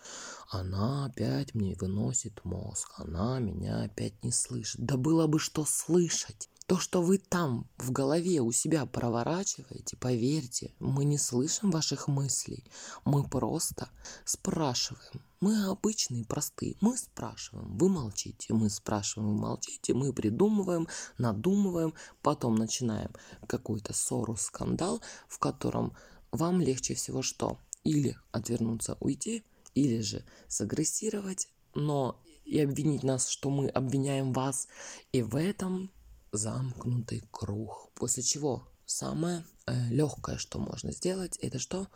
Она 0.49 1.07
опять 1.07 1.55
мне 1.55 1.77
выносит 1.77 2.45
мозг. 2.45 2.93
Она 2.97 3.39
меня 3.39 3.83
опять 3.83 4.23
не 4.23 4.33
слышит. 4.33 4.81
Да 4.81 4.97
было 4.97 5.27
бы 5.27 5.39
что 5.39 5.65
слышать. 5.65 6.49
То, 6.67 6.79
что 6.79 7.01
вы 7.01 7.19
там 7.19 7.71
в 7.79 7.93
голове 7.93 8.41
у 8.41 8.51
себя 8.51 8.87
проворачиваете, 8.87 9.97
поверьте, 9.97 10.75
мы 10.81 11.05
не 11.05 11.17
слышим 11.17 11.71
ваших 11.71 12.09
мыслей. 12.09 12.65
Мы 13.05 13.23
просто 13.23 13.89
спрашиваем. 14.25 15.23
Мы 15.39 15.67
обычные, 15.67 16.25
простые. 16.25 16.75
Мы 16.81 16.97
спрашиваем, 16.97 17.79
вы 17.79 17.89
молчите. 17.89 18.53
Мы 18.53 18.69
спрашиваем, 18.69 19.35
вы 19.35 19.41
молчите. 19.41 19.95
Мы 19.95 20.13
придумываем, 20.13 20.89
надумываем. 21.19 21.95
Потом 22.21 22.57
начинаем 22.57 23.13
какую-то 23.47 23.93
ссору, 23.93 24.35
скандал, 24.37 25.01
в 25.29 25.39
котором 25.39 25.93
вам 26.33 26.61
легче 26.61 26.95
всего 26.95 27.23
что? 27.23 27.61
Или 27.85 28.17
отвернуться, 28.33 28.97
уйти, 28.99 29.45
или 29.75 30.01
же 30.01 30.25
сагрессировать, 30.49 31.49
но 31.77 32.21
и 32.45 32.61
обвинить 32.61 33.05
нас, 33.05 33.29
что 33.29 33.51
мы 33.51 33.69
обвиняем 33.69 34.33
вас. 34.33 34.67
И 35.13 35.23
в 35.23 35.37
этом 35.37 35.93
замкнутый 36.37 37.23
круг. 37.31 37.91
После 37.95 38.23
чего 38.23 38.69
самое 38.85 39.45
э, 39.67 39.89
легкое, 39.89 40.39
что 40.39 40.59
можно 40.59 40.93
сделать, 40.93 41.37
это 41.39 41.59
что? 41.59 41.89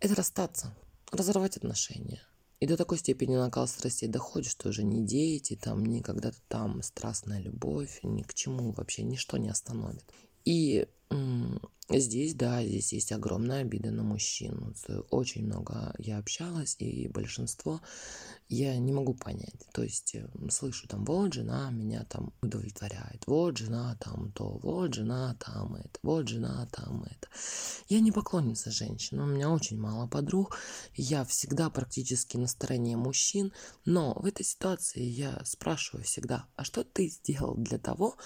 Это 0.00 0.14
расстаться, 0.14 0.74
разорвать 1.10 1.56
отношения. 1.56 2.22
И 2.60 2.66
до 2.66 2.76
такой 2.76 2.98
степени 2.98 3.36
накал 3.36 3.68
страстей 3.68 4.08
доходит, 4.08 4.50
что 4.50 4.68
уже 4.68 4.84
ни 4.84 5.04
дети, 5.04 5.54
там, 5.56 5.84
ни 5.84 6.00
когда-то 6.00 6.38
там 6.48 6.82
страстная 6.82 7.40
любовь, 7.40 8.00
ни 8.02 8.22
к 8.22 8.32
чему 8.34 8.72
вообще 8.72 9.02
ничто 9.02 9.36
не 9.36 9.48
остановит. 9.48 10.04
И 10.44 10.86
Здесь, 11.90 12.34
да, 12.34 12.64
здесь 12.64 12.94
есть 12.94 13.12
огромная 13.12 13.60
обида 13.60 13.90
на 13.90 14.02
мужчину. 14.02 14.74
Очень 15.10 15.44
много 15.44 15.94
я 15.98 16.18
общалась, 16.18 16.76
и 16.78 17.08
большинство 17.08 17.82
я 18.48 18.76
не 18.78 18.92
могу 18.92 19.12
понять. 19.14 19.66
То 19.72 19.82
есть 19.82 20.14
э, 20.14 20.26
слышу 20.50 20.88
там, 20.88 21.04
вот 21.04 21.34
жена 21.34 21.70
меня 21.70 22.04
там 22.04 22.32
удовлетворяет, 22.40 23.22
вот 23.26 23.58
жена 23.58 23.96
там 24.00 24.32
то, 24.32 24.58
вот 24.62 24.94
жена 24.94 25.36
там 25.38 25.74
это, 25.76 25.98
вот 26.02 26.28
жена 26.28 26.66
там 26.72 27.04
это. 27.04 27.28
Я 27.88 28.00
не 28.00 28.12
поклонница 28.12 28.70
женщин, 28.70 29.20
у 29.20 29.26
меня 29.26 29.50
очень 29.50 29.78
мало 29.78 30.06
подруг, 30.06 30.58
я 30.94 31.24
всегда 31.24 31.68
практически 31.68 32.36
на 32.36 32.46
стороне 32.46 32.96
мужчин, 32.96 33.52
но 33.84 34.14
в 34.14 34.24
этой 34.26 34.44
ситуации 34.44 35.02
я 35.02 35.42
спрашиваю 35.44 36.04
всегда, 36.04 36.46
а 36.56 36.64
что 36.64 36.84
ты 36.84 37.08
сделал 37.08 37.54
для 37.56 37.78
того, 37.78 38.16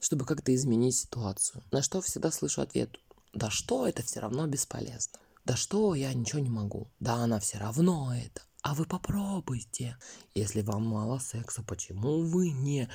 чтобы 0.00 0.24
как-то 0.26 0.54
изменить 0.54 0.96
ситуацию? 0.96 1.62
На 1.70 1.82
что 1.82 2.00
всегда 2.00 2.30
слышу 2.30 2.60
ответ, 2.60 2.98
да 3.32 3.50
что, 3.50 3.86
это 3.86 4.02
все 4.02 4.20
равно 4.20 4.46
бесполезно. 4.46 5.18
Да 5.44 5.56
что, 5.56 5.94
я 5.94 6.12
ничего 6.14 6.40
не 6.40 6.50
могу. 6.50 6.90
Да 7.00 7.14
она 7.14 7.40
все 7.40 7.58
равно 7.58 8.14
это. 8.14 8.42
А 8.62 8.74
вы 8.74 8.84
попробуйте. 8.84 9.96
Если 10.34 10.62
вам 10.62 10.86
мало 10.86 11.18
секса, 11.18 11.62
почему 11.62 12.22
вы 12.22 12.50
не, 12.50 12.88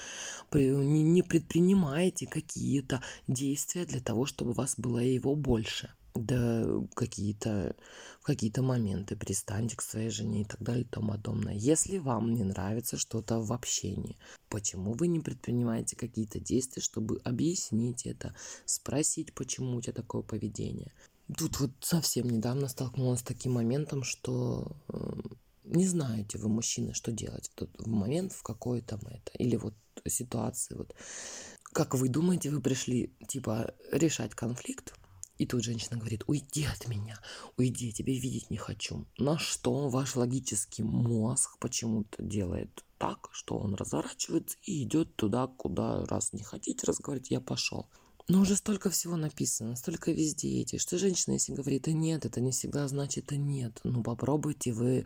не, 0.54 1.04
не 1.04 1.24
предпринимаете 1.24 2.26
какие-то 2.26 3.02
действия 3.28 3.86
для 3.86 4.00
того, 4.00 4.26
чтобы 4.26 4.52
у 4.52 4.54
вас 4.54 4.76
было 4.78 5.00
его 5.00 5.36
больше? 5.36 5.92
Да 6.18 6.66
какие-то 6.96 7.76
какие-то 8.24 8.62
моменты 8.62 9.16
пристаньте 9.16 9.78
к 9.78 9.82
своей 9.82 10.10
жене 10.10 10.42
и 10.42 10.46
так 10.46 10.62
далее 10.62 10.84
и 10.84 10.88
тому 10.88 11.12
подобное. 11.12 11.54
Если 11.54 11.98
вам 11.98 12.34
не 12.34 12.44
нравится 12.44 12.98
что-то 12.98 13.40
в 13.40 13.54
общении, 13.54 14.18
почему 14.50 14.94
вы 14.94 15.08
не 15.08 15.20
предпринимаете 15.20 15.96
какие-то 15.96 16.40
действия, 16.40 16.82
чтобы 16.82 17.20
объяснить 17.24 18.06
это, 18.06 18.36
спросить, 18.66 19.34
почему 19.34 19.78
у 19.78 19.82
тебя 19.82 19.94
такое 19.94 20.24
поведение? 20.24 20.94
Тут 21.38 21.60
вот 21.60 21.72
совсем 21.82 22.30
недавно 22.30 22.68
столкнулась 22.68 23.20
с 23.20 23.24
таким 23.24 23.54
моментом, 23.54 24.04
что 24.04 24.78
эм, 24.90 25.38
не 25.64 25.86
знаете 25.86 26.38
вы, 26.38 26.50
мужчины, 26.50 26.94
что 26.94 27.12
делать 27.12 27.50
в 27.50 27.56
тот 27.56 27.86
момент, 27.86 28.32
в 28.34 28.44
какой 28.44 28.82
там 28.82 29.00
это, 29.02 29.32
или 29.38 29.56
вот 29.56 29.74
ситуации, 30.08 30.76
вот. 30.76 30.94
Как 31.74 31.94
вы 31.96 32.10
думаете, 32.10 32.50
вы 32.50 32.62
пришли, 32.62 33.14
типа, 33.28 33.74
решать 33.92 34.34
конфликт, 34.34 34.94
и 35.38 35.46
тут 35.46 35.64
женщина 35.64 35.98
говорит, 35.98 36.24
уйди 36.28 36.66
от 36.66 36.88
меня, 36.88 37.20
уйди, 37.58 37.88
я 37.88 37.92
тебя 37.92 38.14
видеть 38.14 38.50
не 38.50 38.58
хочу. 38.58 39.06
На 39.18 39.38
что 39.38 39.90
ваш 39.90 40.16
логический 40.16 40.84
мозг 40.84 41.58
почему-то 41.60 42.22
делает 42.22 42.84
так, 42.98 43.30
что 43.32 43.58
он 43.58 43.76
разворачивается 43.76 44.58
и 44.64 44.84
идет 44.84 45.16
туда, 45.16 45.48
куда, 45.48 46.06
раз 46.06 46.34
не 46.34 46.44
хотите 46.44 46.86
разговаривать, 46.86 47.32
я 47.32 47.40
пошел. 47.40 47.88
Но 48.28 48.42
уже 48.42 48.58
столько 48.58 48.90
всего 48.90 49.16
написано, 49.16 49.76
столько 49.76 50.12
везде 50.12 50.62
эти, 50.62 50.78
что 50.78 50.98
женщина, 50.98 51.34
если 51.34 51.54
говорит, 51.54 51.84
да 51.84 51.94
нет, 51.94 52.26
это 52.26 52.42
не 52.42 52.52
всегда 52.52 52.88
значит, 52.88 53.28
да 53.28 53.38
нет. 53.38 53.80
Ну 53.84 54.04
попробуйте 54.04 54.74
вы 54.74 55.06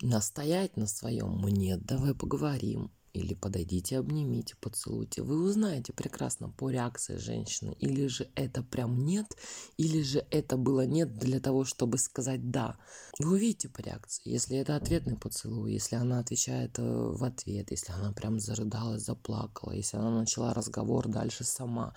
настоять 0.00 0.76
на 0.76 0.86
своем 0.86 1.40
«нет, 1.48 1.84
давай 1.84 2.14
поговорим», 2.14 2.90
или 3.12 3.34
подойдите, 3.34 3.98
обнимите, 3.98 4.56
поцелуйте. 4.60 5.22
Вы 5.22 5.42
узнаете 5.42 5.92
прекрасно 5.92 6.48
по 6.48 6.70
реакции 6.70 7.16
женщины, 7.16 7.76
или 7.78 8.06
же 8.06 8.30
это 8.34 8.62
прям 8.62 9.04
нет, 9.04 9.36
или 9.76 10.02
же 10.02 10.26
это 10.30 10.56
было 10.56 10.86
нет 10.86 11.16
для 11.16 11.40
того, 11.40 11.64
чтобы 11.64 11.98
сказать 11.98 12.50
да. 12.50 12.78
Вы 13.18 13.32
увидите 13.32 13.68
по 13.68 13.80
реакции, 13.80 14.22
если 14.24 14.56
это 14.56 14.76
ответный 14.76 15.16
поцелуй, 15.16 15.72
если 15.72 15.96
она 15.96 16.20
отвечает 16.20 16.78
э, 16.78 16.82
в 16.82 17.22
ответ, 17.24 17.70
если 17.70 17.92
она 17.92 18.12
прям 18.12 18.40
зарыдалась, 18.40 19.04
заплакала, 19.04 19.72
если 19.72 19.98
она 19.98 20.10
начала 20.10 20.54
разговор 20.54 21.08
дальше 21.08 21.44
сама, 21.44 21.94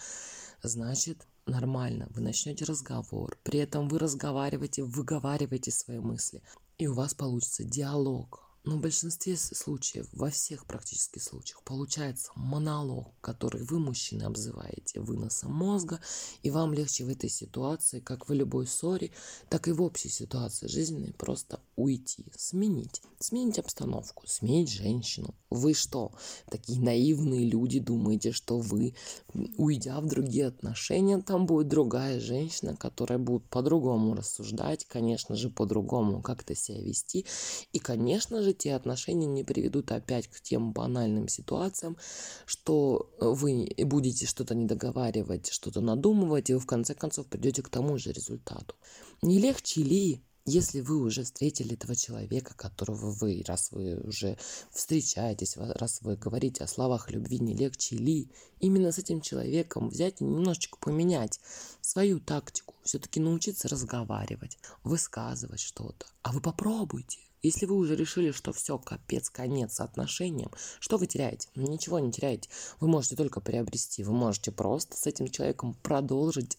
значит 0.62 1.25
нормально, 1.45 2.08
вы 2.10 2.21
начнете 2.21 2.65
разговор, 2.65 3.38
при 3.43 3.60
этом 3.60 3.88
вы 3.88 3.99
разговариваете, 3.99 4.84
выговариваете 4.84 5.71
свои 5.71 5.99
мысли, 5.99 6.41
и 6.78 6.88
у 6.88 6.93
вас 6.93 7.13
получится 7.13 7.63
диалог, 7.63 8.45
но 8.65 8.78
в 8.78 8.82
большинстве 8.82 9.38
случаев, 9.38 10.08
во 10.12 10.32
всех 10.32 10.65
практически 10.65 11.19
случаях, 11.19 11.62
получается 11.63 12.32
монолог, 12.36 13.13
который 13.21 13.63
вы, 13.63 13.80
мужчины, 13.80 14.23
обзываете 14.23 14.99
выносом 14.99 15.54
мозга, 15.54 15.99
и 16.41 16.49
вам 16.49 16.73
легче 16.73 17.06
в 17.06 17.10
этой 17.10 17.30
ситуации, 17.30 17.99
как 17.99 18.28
в 18.28 18.34
любой 18.34 18.65
ссоре, 18.65 19.12
так 19.49 19.67
и 19.67 19.71
в 19.71 19.82
общей 19.82 20.10
ситуации 20.10 20.67
жизненной, 20.67 21.13
просто 21.13 21.62
уйти, 21.75 22.25
сменить, 22.36 23.01
сменить 23.19 23.60
обстановку, 23.60 24.25
сменить 24.28 24.71
женщину. 24.71 25.36
Вы 25.51 25.73
что, 25.73 26.12
такие 26.49 26.82
наивные 26.82 27.45
люди, 27.45 27.80
думаете, 27.80 28.32
что 28.32 28.60
вы, 28.60 28.95
уйдя 29.58 30.01
в 30.01 30.08
другие 30.08 30.47
отношения, 30.47 31.21
там 31.21 31.45
будет 31.45 31.67
другая 31.67 32.19
женщина, 32.19 32.75
которая 32.75 33.19
будет 33.19 33.47
по-другому 33.49 34.15
рассуждать, 34.15 34.86
конечно 34.86 35.36
же, 35.36 35.49
по-другому 35.49 36.21
как-то 36.21 36.56
себя 36.56 36.82
вести, 36.82 37.25
и, 37.71 37.80
конечно 37.80 38.41
же, 38.41 38.54
те 38.57 38.73
отношения 38.73 39.27
не 39.27 39.43
приведут 39.43 39.91
опять 39.91 40.27
к 40.27 40.41
тем 40.41 40.73
банальным 40.73 41.27
ситуациям, 41.27 41.97
что 42.45 43.09
вы 43.19 43.69
будете 43.77 44.25
что-то 44.25 44.55
недоговаривать, 44.55 45.49
что-то 45.51 45.81
надумывать, 45.81 46.49
и 46.49 46.53
вы 46.53 46.59
в 46.59 46.65
конце 46.65 46.93
концов 46.93 47.27
придете 47.27 47.61
к 47.61 47.69
тому 47.69 47.97
же 47.97 48.11
результату. 48.11 48.75
Не 49.21 49.39
легче 49.39 49.83
ли 49.83 50.21
если 50.47 50.81
вы 50.81 51.01
уже 51.01 51.23
встретили 51.23 51.73
этого 51.73 51.95
человека, 51.95 52.53
которого 52.55 53.09
вы, 53.09 53.43
раз 53.47 53.71
вы 53.71 53.97
уже 54.01 54.37
встречаетесь, 54.69 55.57
раз 55.57 56.01
вы 56.03 56.15
говорите 56.15 56.63
о 56.63 56.67
словах 56.67 57.09
любви, 57.09 57.39
не 57.39 57.55
легче 57.55 57.95
ли 57.95 58.29
именно 58.59 58.91
с 58.91 58.99
этим 58.99 59.21
человеком 59.21 59.89
взять 59.89 60.21
и 60.21 60.23
немножечко 60.23 60.77
поменять 60.77 61.39
свою 61.81 62.19
тактику, 62.19 62.75
все-таки 62.83 63.19
научиться 63.19 63.67
разговаривать, 63.67 64.59
высказывать 64.83 65.61
что-то. 65.61 66.05
А 66.21 66.31
вы 66.31 66.41
попробуйте, 66.41 67.17
если 67.45 67.65
вы 67.65 67.75
уже 67.75 67.95
решили, 67.95 68.31
что 68.31 68.51
все, 68.53 68.77
капец, 68.77 69.29
конец 69.29 69.79
отношениям, 69.79 70.51
что 70.79 70.97
вы 70.97 71.08
теряете? 71.08 71.49
Ничего 71.55 71.99
не 71.99 72.12
теряете. 72.12 72.49
Вы 72.79 72.88
можете 72.88 73.15
только 73.15 73.39
приобрести. 73.39 74.03
Вы 74.03 74.13
можете 74.13 74.51
просто 74.51 74.97
с 74.97 75.05
этим 75.05 75.27
человеком 75.27 75.75
продолжить 75.75 76.58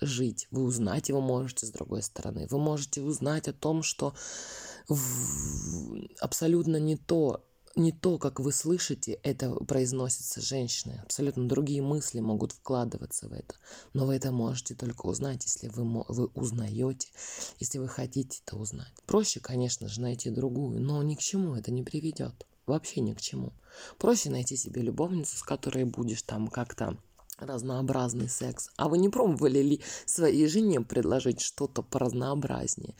жить. 0.00 0.46
Вы 0.50 0.62
узнать 0.62 1.08
его 1.08 1.20
можете 1.20 1.66
с 1.66 1.70
другой 1.70 2.02
стороны. 2.02 2.46
Вы 2.50 2.58
можете 2.58 3.02
узнать 3.02 3.48
о 3.48 3.52
том, 3.52 3.82
что 3.82 4.14
абсолютно 6.20 6.76
не 6.76 6.96
то 6.96 7.44
не 7.76 7.92
то, 7.92 8.18
как 8.18 8.40
вы 8.40 8.52
слышите, 8.52 9.12
это 9.22 9.54
произносится 9.54 10.40
женщиной. 10.40 11.00
Абсолютно 11.02 11.48
другие 11.48 11.82
мысли 11.82 12.20
могут 12.20 12.52
вкладываться 12.52 13.28
в 13.28 13.32
это. 13.32 13.54
Но 13.92 14.06
вы 14.06 14.16
это 14.16 14.32
можете 14.32 14.74
только 14.74 15.06
узнать, 15.06 15.44
если 15.44 15.68
вы, 15.68 16.04
вы 16.08 16.26
узнаете, 16.34 17.08
если 17.58 17.78
вы 17.78 17.88
хотите 17.88 18.40
это 18.44 18.56
узнать. 18.56 18.92
Проще, 19.06 19.40
конечно 19.40 19.88
же, 19.88 20.00
найти 20.00 20.30
другую, 20.30 20.80
но 20.80 21.02
ни 21.02 21.14
к 21.14 21.20
чему 21.20 21.54
это 21.54 21.70
не 21.70 21.82
приведет. 21.82 22.46
Вообще 22.66 23.00
ни 23.00 23.12
к 23.12 23.20
чему. 23.20 23.52
Проще 23.98 24.30
найти 24.30 24.56
себе 24.56 24.82
любовницу, 24.82 25.36
с 25.36 25.42
которой 25.42 25.84
будешь 25.84 26.22
там 26.22 26.48
как-то 26.48 26.96
разнообразный 27.38 28.28
секс. 28.28 28.70
А 28.76 28.88
вы 28.88 28.98
не 28.98 29.08
пробовали 29.08 29.60
ли 29.60 29.80
своей 30.06 30.46
жене 30.46 30.80
предложить 30.80 31.40
что-то 31.40 31.82
поразнообразнее? 31.82 32.94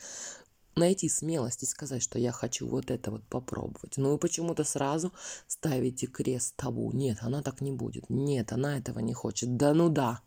Найти 0.75 1.09
смелость 1.09 1.63
и 1.63 1.65
сказать, 1.65 2.01
что 2.01 2.19
я 2.19 2.31
хочу 2.31 2.67
вот 2.67 2.91
это 2.91 3.11
вот 3.11 3.23
попробовать. 3.23 3.97
Но 3.97 4.11
вы 4.11 4.17
почему-то 4.17 4.63
сразу 4.63 5.11
ставите 5.47 6.07
крест 6.07 6.55
табу. 6.55 6.91
Нет, 6.91 7.19
она 7.21 7.41
так 7.41 7.61
не 7.61 7.71
будет. 7.71 8.09
Нет, 8.09 8.51
она 8.51 8.77
этого 8.77 8.99
не 8.99 9.13
хочет. 9.13 9.57
Да 9.57 9.73
ну 9.73 9.89
да. 9.89 10.21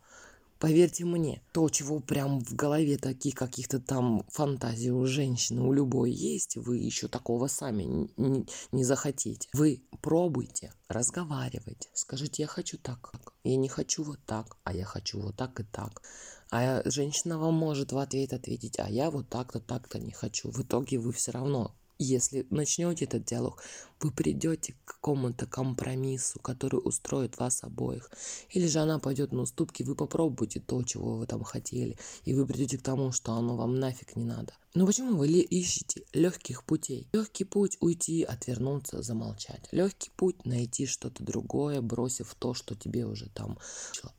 Поверьте 0.59 1.03
мне, 1.03 1.41
то, 1.51 1.69
чего 1.69 1.99
прям 1.99 2.39
в 2.39 2.55
голове 2.55 2.97
таких 2.97 3.35
каких-то 3.35 3.79
там 3.79 4.25
фантазий 4.29 4.91
у 4.91 5.05
женщины, 5.05 5.61
у 5.61 5.73
любой 5.73 6.11
есть, 6.11 6.55
вы 6.55 6.77
еще 6.77 7.07
такого 7.07 7.47
сами 7.47 7.83
не, 8.17 8.45
не 8.71 8.83
захотите. 8.83 9.49
Вы 9.53 9.83
пробуйте, 10.01 10.73
разговаривайте, 10.87 11.89
скажите, 11.93 12.43
я 12.43 12.47
хочу 12.47 12.77
так, 12.77 13.13
я 13.43 13.57
не 13.57 13.67
хочу 13.67 14.03
вот 14.03 14.19
так, 14.25 14.57
а 14.63 14.73
я 14.73 14.85
хочу 14.85 15.19
вот 15.19 15.35
так 15.35 15.59
и 15.59 15.63
так. 15.63 16.01
А 16.51 16.81
женщина 16.89 17.37
вам 17.37 17.55
может 17.55 17.91
в 17.91 17.97
ответ 17.97 18.31
ответить, 18.31 18.79
а 18.79 18.89
я 18.89 19.11
вот 19.11 19.27
так-то, 19.29 19.59
так-то 19.59 19.99
не 19.99 20.11
хочу. 20.11 20.51
В 20.51 20.61
итоге 20.61 20.99
вы 20.99 21.11
все 21.11 21.31
равно, 21.31 21.75
если 21.97 22.45
начнете 22.49 23.05
этот 23.05 23.25
диалог, 23.25 23.61
вы 24.01 24.11
придете 24.11 24.73
к 24.73 24.95
какому-то 24.95 25.45
компромиссу, 25.45 26.39
который 26.39 26.77
устроит 26.83 27.37
вас 27.37 27.63
обоих. 27.63 28.11
Или 28.49 28.67
же 28.67 28.79
она 28.79 28.99
пойдет 28.99 29.31
на 29.31 29.41
уступки, 29.41 29.83
вы 29.83 29.95
попробуете 29.95 30.59
то, 30.59 30.83
чего 30.83 31.17
вы 31.17 31.27
там 31.27 31.43
хотели, 31.43 31.97
и 32.23 32.33
вы 32.33 32.45
придете 32.45 32.77
к 32.77 32.81
тому, 32.81 33.11
что 33.11 33.33
оно 33.33 33.55
вам 33.55 33.79
нафиг 33.79 34.15
не 34.15 34.25
надо. 34.25 34.53
Но 34.73 34.85
почему 34.85 35.15
вы 35.15 35.27
ищете 35.27 36.03
легких 36.11 36.65
путей? 36.65 37.07
Легкий 37.13 37.45
путь 37.45 37.77
уйти, 37.79 38.23
отвернуться, 38.23 39.01
замолчать. 39.01 39.69
Легкий 39.71 40.11
путь 40.17 40.45
найти 40.45 40.85
что-то 40.85 41.23
другое, 41.23 41.81
бросив 41.81 42.35
то, 42.35 42.53
что 42.53 42.75
тебе 42.75 43.05
уже 43.05 43.29
там. 43.29 43.57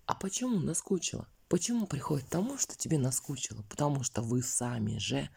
А 0.06 0.14
почему 0.14 0.58
наскучило? 0.58 1.28
Почему 1.48 1.86
приходит 1.86 2.26
к 2.26 2.30
тому, 2.30 2.58
что 2.58 2.76
тебе 2.76 2.98
наскучило? 2.98 3.62
Потому 3.68 4.02
что 4.02 4.20
вы 4.20 4.42
сами 4.42 4.98
же 4.98 5.30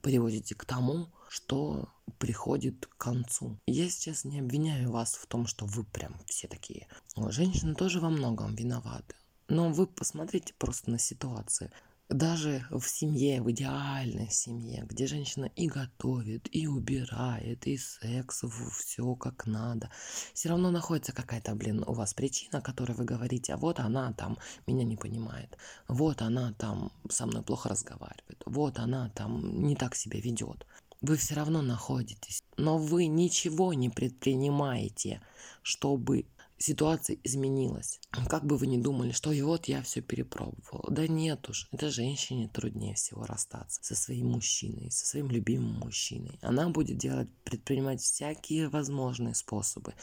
приводите 0.00 0.54
к 0.54 0.64
тому, 0.64 1.08
что 1.28 1.90
приходит 2.18 2.86
к 2.86 2.96
концу. 2.96 3.58
Я 3.66 3.90
сейчас 3.90 4.24
не 4.24 4.40
обвиняю 4.40 4.90
вас 4.90 5.14
в 5.14 5.26
том, 5.26 5.46
что 5.46 5.66
вы 5.66 5.84
прям 5.84 6.18
все 6.24 6.48
такие. 6.48 6.88
Женщины 7.14 7.74
тоже 7.74 8.00
во 8.00 8.08
многом 8.08 8.54
виноваты. 8.54 9.14
Но 9.48 9.70
вы 9.70 9.86
посмотрите 9.86 10.54
просто 10.54 10.90
на 10.90 10.98
ситуацию. 10.98 11.70
Даже 12.10 12.66
в 12.72 12.82
семье, 12.88 13.40
в 13.40 13.48
идеальной 13.52 14.28
семье, 14.30 14.84
где 14.84 15.06
женщина 15.06 15.44
и 15.44 15.68
готовит, 15.68 16.48
и 16.50 16.66
убирает, 16.66 17.68
и 17.68 17.78
секс, 17.78 18.42
все 18.72 19.14
как 19.14 19.46
надо, 19.46 19.90
все 20.34 20.48
равно 20.48 20.72
находится 20.72 21.12
какая-то, 21.12 21.54
блин, 21.54 21.84
у 21.86 21.92
вас 21.92 22.12
причина, 22.12 22.60
которой 22.60 22.96
вы 22.96 23.04
говорите, 23.04 23.54
а 23.54 23.56
вот 23.56 23.78
она 23.78 24.12
там 24.12 24.38
меня 24.66 24.82
не 24.82 24.96
понимает, 24.96 25.56
вот 25.86 26.20
она 26.20 26.52
там 26.54 26.90
со 27.08 27.26
мной 27.26 27.44
плохо 27.44 27.68
разговаривает, 27.68 28.42
вот 28.44 28.80
она 28.80 29.10
там 29.10 29.62
не 29.62 29.76
так 29.76 29.94
себя 29.94 30.18
ведет. 30.20 30.66
Вы 31.00 31.16
все 31.16 31.36
равно 31.36 31.62
находитесь, 31.62 32.42
но 32.56 32.76
вы 32.76 33.06
ничего 33.06 33.72
не 33.72 33.88
предпринимаете, 33.88 35.22
чтобы 35.62 36.26
ситуация 36.60 37.16
изменилась. 37.24 38.00
Как 38.28 38.44
бы 38.44 38.56
вы 38.56 38.66
ни 38.66 38.76
думали, 38.76 39.12
что 39.12 39.32
и 39.32 39.40
вот 39.40 39.66
я 39.66 39.82
все 39.82 40.02
перепробовал. 40.02 40.84
Да 40.90 41.08
нет 41.08 41.48
уж, 41.48 41.66
это 41.72 41.90
женщине 41.90 42.48
труднее 42.48 42.94
всего 42.94 43.24
расстаться 43.24 43.82
со 43.82 43.94
своим 43.94 44.28
мужчиной, 44.32 44.90
со 44.90 45.06
своим 45.06 45.30
любимым 45.30 45.80
мужчиной. 45.80 46.38
Она 46.42 46.68
будет 46.68 46.98
делать, 46.98 47.28
предпринимать 47.44 48.02
всякие 48.02 48.68
возможные 48.68 49.34
способы. 49.34 49.94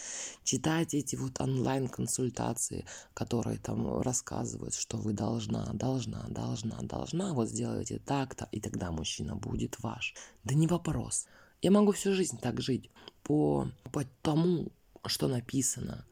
Читать 0.44 0.96
эти 0.96 1.16
вот 1.16 1.40
онлайн-консультации, 1.40 2.86
которые 3.14 3.60
там 3.60 4.02
рассказывают, 4.02 4.74
что 4.74 4.98
вы 4.98 5.14
должна, 5.14 5.72
должна, 5.74 6.26
должна, 6.28 6.80
должна, 6.82 7.34
вот 7.34 7.50
сделайте 7.50 8.00
так-то, 8.00 8.50
и 8.52 8.60
тогда 8.60 8.92
мужчина 8.92 9.36
будет 9.36 9.80
ваш. 9.80 10.16
Да 10.44 10.56
не 10.56 10.66
вопрос. 10.66 11.28
Я 11.62 11.70
могу 11.70 11.92
всю 11.92 12.14
жизнь 12.14 12.40
так 12.40 12.62
жить 12.62 12.90
по, 13.22 13.68
по 13.92 14.04
тому, 14.24 14.72
что 15.06 15.28
написано, 15.28 16.06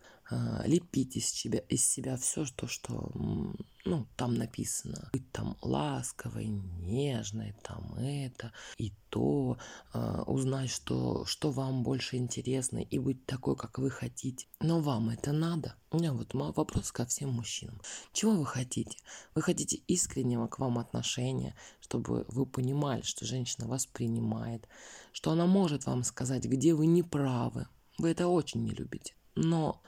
лепить 0.66 1.18
из 1.18 1.30
себя, 1.30 1.60
из 1.70 1.88
себя 1.88 2.18
все 2.18 2.46
то, 2.56 2.68
что 2.68 3.12
ну, 3.86 4.08
там 4.18 4.34
написано. 4.34 5.10
Быть 5.14 5.32
там 5.32 5.58
ласковой, 5.62 6.48
нежной, 6.48 7.56
там 7.62 7.94
это 7.96 8.52
и 8.78 8.92
то, 9.10 9.58
э, 9.94 10.24
узнать, 10.26 10.72
что, 10.72 11.24
что 11.26 11.52
вам 11.52 11.84
больше 11.84 12.18
интересно, 12.18 12.80
и 12.80 12.98
быть 12.98 13.26
такой, 13.26 13.56
как 13.56 13.78
вы 13.78 13.92
хотите. 13.92 14.48
Но 14.60 14.80
вам 14.80 15.10
это 15.10 15.32
надо? 15.32 15.76
У 15.92 15.98
меня 15.98 16.14
вот 16.14 16.34
вопрос 16.34 16.92
ко 16.92 17.06
всем 17.06 17.30
мужчинам. 17.30 17.80
Чего 18.12 18.32
вы 18.32 18.46
хотите? 18.46 18.98
Вы 19.36 19.44
хотите 19.44 19.78
искреннего 19.88 20.48
к 20.48 20.58
вам 20.58 20.80
отношения, 20.80 21.56
чтобы 21.80 22.26
вы 22.28 22.46
понимали, 22.46 23.04
что 23.04 23.26
женщина 23.26 23.68
вас 23.68 23.86
принимает, 23.86 24.68
что 25.14 25.32
она 25.32 25.46
может 25.46 25.86
вам 25.86 26.04
сказать, 26.04 26.46
где 26.46 26.74
вы 26.74 26.88
не 26.88 27.04
правы. 27.04 27.68
Вы 28.00 28.10
это 28.10 28.28
очень 28.28 28.64
не 28.64 28.72
любите. 28.72 29.14
Но 29.36 29.82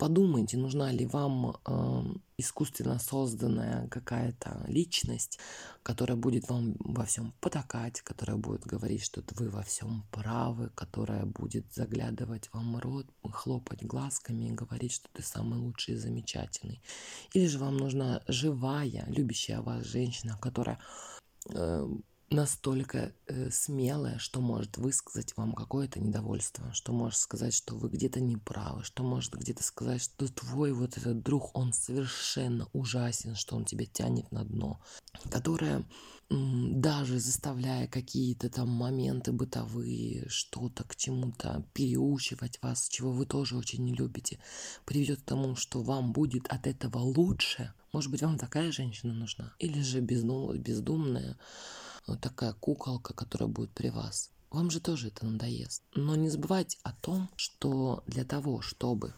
подумайте, 0.00 0.56
нужна 0.56 0.90
ли 0.92 1.04
вам 1.04 1.56
эм, 1.66 2.22
искусственно 2.38 2.98
созданная 2.98 3.86
какая-то 3.88 4.64
личность, 4.66 5.38
которая 5.82 6.16
будет 6.16 6.48
вам 6.48 6.74
во 6.78 7.04
всем 7.04 7.34
потакать, 7.40 8.00
которая 8.00 8.38
будет 8.38 8.62
говорить, 8.62 9.02
что 9.02 9.22
вы 9.36 9.50
во 9.50 9.62
всем 9.62 10.04
правы, 10.10 10.70
которая 10.74 11.26
будет 11.26 11.70
заглядывать 11.74 12.48
вам 12.54 12.76
в 12.76 12.78
рот, 12.78 13.06
хлопать 13.30 13.84
глазками 13.84 14.46
и 14.46 14.52
говорить, 14.52 14.92
что 14.92 15.08
ты 15.12 15.22
самый 15.22 15.58
лучший 15.58 15.94
и 15.94 15.98
замечательный. 15.98 16.80
Или 17.34 17.46
же 17.46 17.58
вам 17.58 17.76
нужна 17.76 18.22
живая, 18.26 19.04
любящая 19.08 19.60
вас 19.60 19.84
женщина, 19.84 20.38
которая 20.40 20.78
э, 21.50 21.86
настолько 22.30 23.12
э, 23.26 23.50
смелая, 23.50 24.18
что 24.18 24.40
может 24.40 24.78
высказать 24.78 25.36
вам 25.36 25.52
какое-то 25.52 26.00
недовольство, 26.00 26.72
что 26.72 26.92
может 26.92 27.18
сказать, 27.18 27.52
что 27.52 27.74
вы 27.74 27.88
где-то 27.88 28.20
не 28.20 28.36
правы, 28.36 28.84
что 28.84 29.02
может 29.02 29.34
где-то 29.34 29.64
сказать, 29.64 30.02
что 30.02 30.28
твой 30.32 30.72
вот 30.72 30.96
этот 30.96 31.22
друг, 31.22 31.50
он 31.54 31.72
совершенно 31.72 32.68
ужасен, 32.72 33.34
что 33.34 33.56
он 33.56 33.64
тебя 33.64 33.84
тянет 33.84 34.30
на 34.30 34.44
дно, 34.44 34.80
которая 35.30 35.84
даже 36.30 37.18
заставляя 37.18 37.88
какие-то 37.88 38.48
там 38.48 38.68
моменты 38.68 39.32
бытовые, 39.32 40.28
что-то 40.28 40.84
к 40.84 40.94
чему-то 40.94 41.66
переучивать 41.72 42.62
вас, 42.62 42.88
чего 42.88 43.10
вы 43.10 43.26
тоже 43.26 43.56
очень 43.56 43.84
не 43.84 43.92
любите, 43.92 44.38
приведет 44.84 45.22
к 45.22 45.24
тому, 45.24 45.56
что 45.56 45.82
вам 45.82 46.12
будет 46.12 46.46
от 46.46 46.68
этого 46.68 46.98
лучше. 46.98 47.74
Может 47.92 48.12
быть, 48.12 48.22
вам 48.22 48.38
такая 48.38 48.70
женщина 48.70 49.12
нужна? 49.12 49.52
Или 49.58 49.82
же 49.82 49.98
бездум, 49.98 50.56
бездумная, 50.56 51.36
вот 52.10 52.20
такая 52.20 52.52
куколка, 52.54 53.14
которая 53.14 53.48
будет 53.48 53.70
при 53.72 53.88
вас. 53.88 54.30
Вам 54.50 54.70
же 54.70 54.80
тоже 54.80 55.08
это 55.08 55.24
надоест. 55.24 55.82
Но 55.94 56.16
не 56.16 56.28
забывайте 56.28 56.78
о 56.82 56.92
том, 56.92 57.30
что 57.36 58.02
для 58.06 58.24
того, 58.24 58.60
чтобы... 58.60 59.14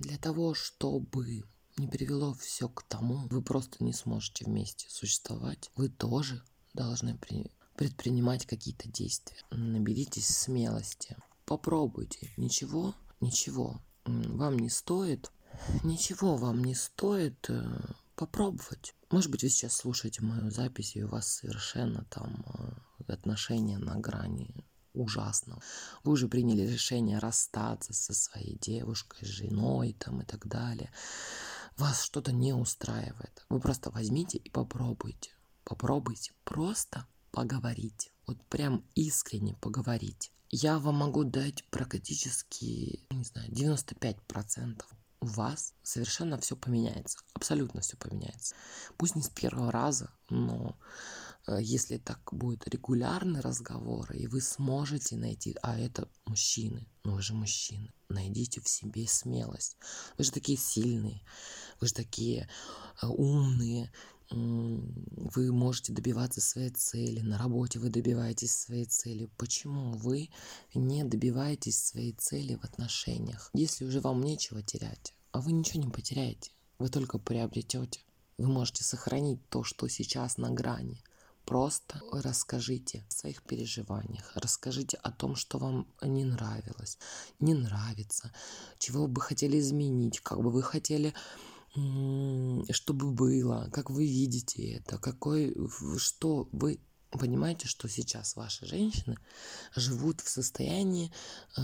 Для 0.00 0.18
того, 0.18 0.54
чтобы 0.54 1.44
не 1.76 1.86
привело 1.86 2.34
все 2.34 2.68
к 2.68 2.82
тому, 2.84 3.28
вы 3.28 3.42
просто 3.42 3.84
не 3.84 3.92
сможете 3.92 4.46
вместе 4.46 4.88
существовать. 4.88 5.70
Вы 5.76 5.90
тоже 5.90 6.42
должны 6.74 7.16
при... 7.16 7.50
предпринимать 7.76 8.46
какие-то 8.46 8.88
действия. 8.88 9.42
Наберитесь 9.50 10.28
смелости. 10.28 11.16
Попробуйте. 11.44 12.32
Ничего, 12.38 12.94
ничего 13.20 13.80
вам 14.06 14.58
не 14.58 14.70
стоит. 14.70 15.30
Ничего 15.84 16.36
вам 16.36 16.64
не 16.64 16.74
стоит 16.74 17.50
э, 17.50 17.62
попробовать. 18.16 18.94
Может 19.12 19.30
быть, 19.30 19.42
вы 19.42 19.50
сейчас 19.50 19.76
слушаете 19.76 20.22
мою 20.22 20.50
запись, 20.50 20.96
и 20.96 21.02
у 21.04 21.08
вас 21.08 21.28
совершенно 21.28 22.04
там 22.04 22.46
э, 22.46 23.12
отношения 23.12 23.76
на 23.76 23.96
грани 23.96 24.64
ужасного. 24.94 25.62
Вы 26.02 26.12
уже 26.12 26.28
приняли 26.28 26.62
решение 26.62 27.18
расстаться 27.18 27.92
со 27.92 28.14
своей 28.14 28.56
девушкой, 28.58 29.26
женой 29.26 29.94
там 29.98 30.22
и 30.22 30.24
так 30.24 30.46
далее. 30.46 30.90
Вас 31.76 32.02
что-то 32.02 32.32
не 32.32 32.54
устраивает. 32.54 33.44
Вы 33.50 33.60
просто 33.60 33.90
возьмите 33.90 34.38
и 34.38 34.48
попробуйте. 34.48 35.30
Попробуйте 35.64 36.32
просто 36.44 37.06
поговорить. 37.32 38.10
Вот 38.26 38.42
прям 38.46 38.82
искренне 38.94 39.54
поговорить. 39.56 40.32
Я 40.50 40.78
вам 40.78 40.96
могу 40.96 41.24
дать 41.24 41.64
практически, 41.68 43.06
не 43.10 43.24
знаю, 43.24 43.50
95% 43.50 44.82
у 45.22 45.26
вас 45.26 45.74
совершенно 45.84 46.36
все 46.36 46.56
поменяется. 46.56 47.18
Абсолютно 47.34 47.80
все 47.80 47.96
поменяется. 47.96 48.56
Пусть 48.96 49.14
не 49.14 49.22
с 49.22 49.28
первого 49.28 49.70
раза, 49.70 50.10
но 50.28 50.76
э, 51.46 51.58
если 51.62 51.98
так 51.98 52.18
будет 52.32 52.66
регулярный 52.68 53.40
разговор, 53.40 54.10
и 54.12 54.26
вы 54.26 54.40
сможете 54.40 55.16
найти, 55.16 55.56
а 55.62 55.78
это 55.78 56.08
мужчины, 56.26 56.88
ну 57.04 57.14
вы 57.14 57.22
же 57.22 57.34
мужчины, 57.34 57.94
найдите 58.08 58.60
в 58.60 58.68
себе 58.68 59.06
смелость. 59.06 59.76
Вы 60.18 60.24
же 60.24 60.32
такие 60.32 60.58
сильные, 60.58 61.22
вы 61.80 61.86
же 61.86 61.94
такие 61.94 62.50
э, 63.00 63.06
умные, 63.06 63.92
вы 64.32 65.52
можете 65.52 65.92
добиваться 65.92 66.40
своей 66.40 66.70
цели, 66.70 67.20
на 67.20 67.38
работе 67.38 67.78
вы 67.78 67.90
добиваетесь 67.90 68.54
своей 68.54 68.86
цели. 68.86 69.28
Почему 69.36 69.92
вы 69.92 70.30
не 70.74 71.04
добиваетесь 71.04 71.78
своей 71.78 72.12
цели 72.12 72.54
в 72.54 72.64
отношениях? 72.64 73.50
Если 73.52 73.84
уже 73.84 74.00
вам 74.00 74.22
нечего 74.22 74.62
терять, 74.62 75.14
а 75.32 75.40
вы 75.40 75.52
ничего 75.52 75.82
не 75.82 75.90
потеряете, 75.90 76.50
вы 76.78 76.88
только 76.88 77.18
приобретете. 77.18 78.00
Вы 78.38 78.48
можете 78.48 78.82
сохранить 78.84 79.46
то, 79.50 79.62
что 79.62 79.86
сейчас 79.88 80.38
на 80.38 80.50
грани. 80.50 81.02
Просто 81.44 82.00
расскажите 82.12 83.04
о 83.08 83.10
своих 83.10 83.42
переживаниях, 83.42 84.32
расскажите 84.36 84.96
о 84.98 85.10
том, 85.10 85.34
что 85.34 85.58
вам 85.58 85.88
не 86.00 86.24
нравилось, 86.24 86.98
не 87.40 87.54
нравится, 87.54 88.32
чего 88.78 89.08
бы 89.08 89.20
хотели 89.20 89.58
изменить, 89.58 90.20
как 90.20 90.40
бы 90.40 90.50
вы 90.50 90.62
хотели 90.62 91.12
чтобы 91.74 93.12
было, 93.12 93.68
как 93.72 93.88
вы 93.90 94.06
видите 94.06 94.74
это, 94.74 94.98
какой, 94.98 95.56
что 95.96 96.48
вы 96.52 96.78
понимаете, 97.18 97.66
что 97.68 97.88
сейчас 97.88 98.36
ваши 98.36 98.66
женщины 98.66 99.16
живут 99.74 100.20
в 100.20 100.28
состоянии 100.28 101.12
э, 101.56 101.60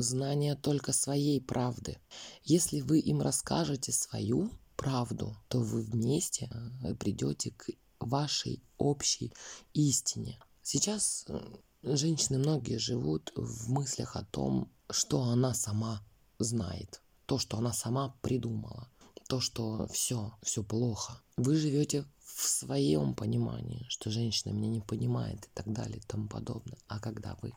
знания 0.00 0.54
только 0.54 0.92
своей 0.92 1.40
правды. 1.40 1.98
Если 2.44 2.80
вы 2.80 3.00
им 3.00 3.20
расскажете 3.22 3.92
свою 3.92 4.50
правду, 4.76 5.36
то 5.48 5.60
вы 5.60 5.82
вместе 5.82 6.50
э, 6.82 6.94
придете 6.94 7.52
к 7.52 7.70
вашей 8.00 8.62
общей 8.76 9.32
истине. 9.72 10.38
Сейчас 10.62 11.24
э, 11.28 11.40
женщины 11.82 12.38
многие 12.38 12.78
живут 12.78 13.32
в 13.36 13.70
мыслях 13.70 14.16
о 14.16 14.24
том, 14.24 14.70
что 14.90 15.22
она 15.22 15.54
сама 15.54 16.04
знает, 16.38 17.00
то, 17.26 17.38
что 17.38 17.58
она 17.58 17.72
сама 17.72 18.14
придумала 18.20 18.91
то, 19.32 19.40
что 19.40 19.86
все, 19.86 20.36
все 20.42 20.62
плохо. 20.62 21.22
Вы 21.38 21.56
живете 21.56 22.04
в 22.22 22.46
своем 22.46 23.14
понимании, 23.14 23.86
что 23.88 24.10
женщина 24.10 24.52
меня 24.52 24.68
не 24.68 24.82
понимает 24.82 25.46
и 25.46 25.48
так 25.54 25.72
далее 25.72 26.00
и 26.00 26.06
тому 26.06 26.28
подобное. 26.28 26.76
А 26.86 27.00
когда 27.00 27.38
вы 27.40 27.54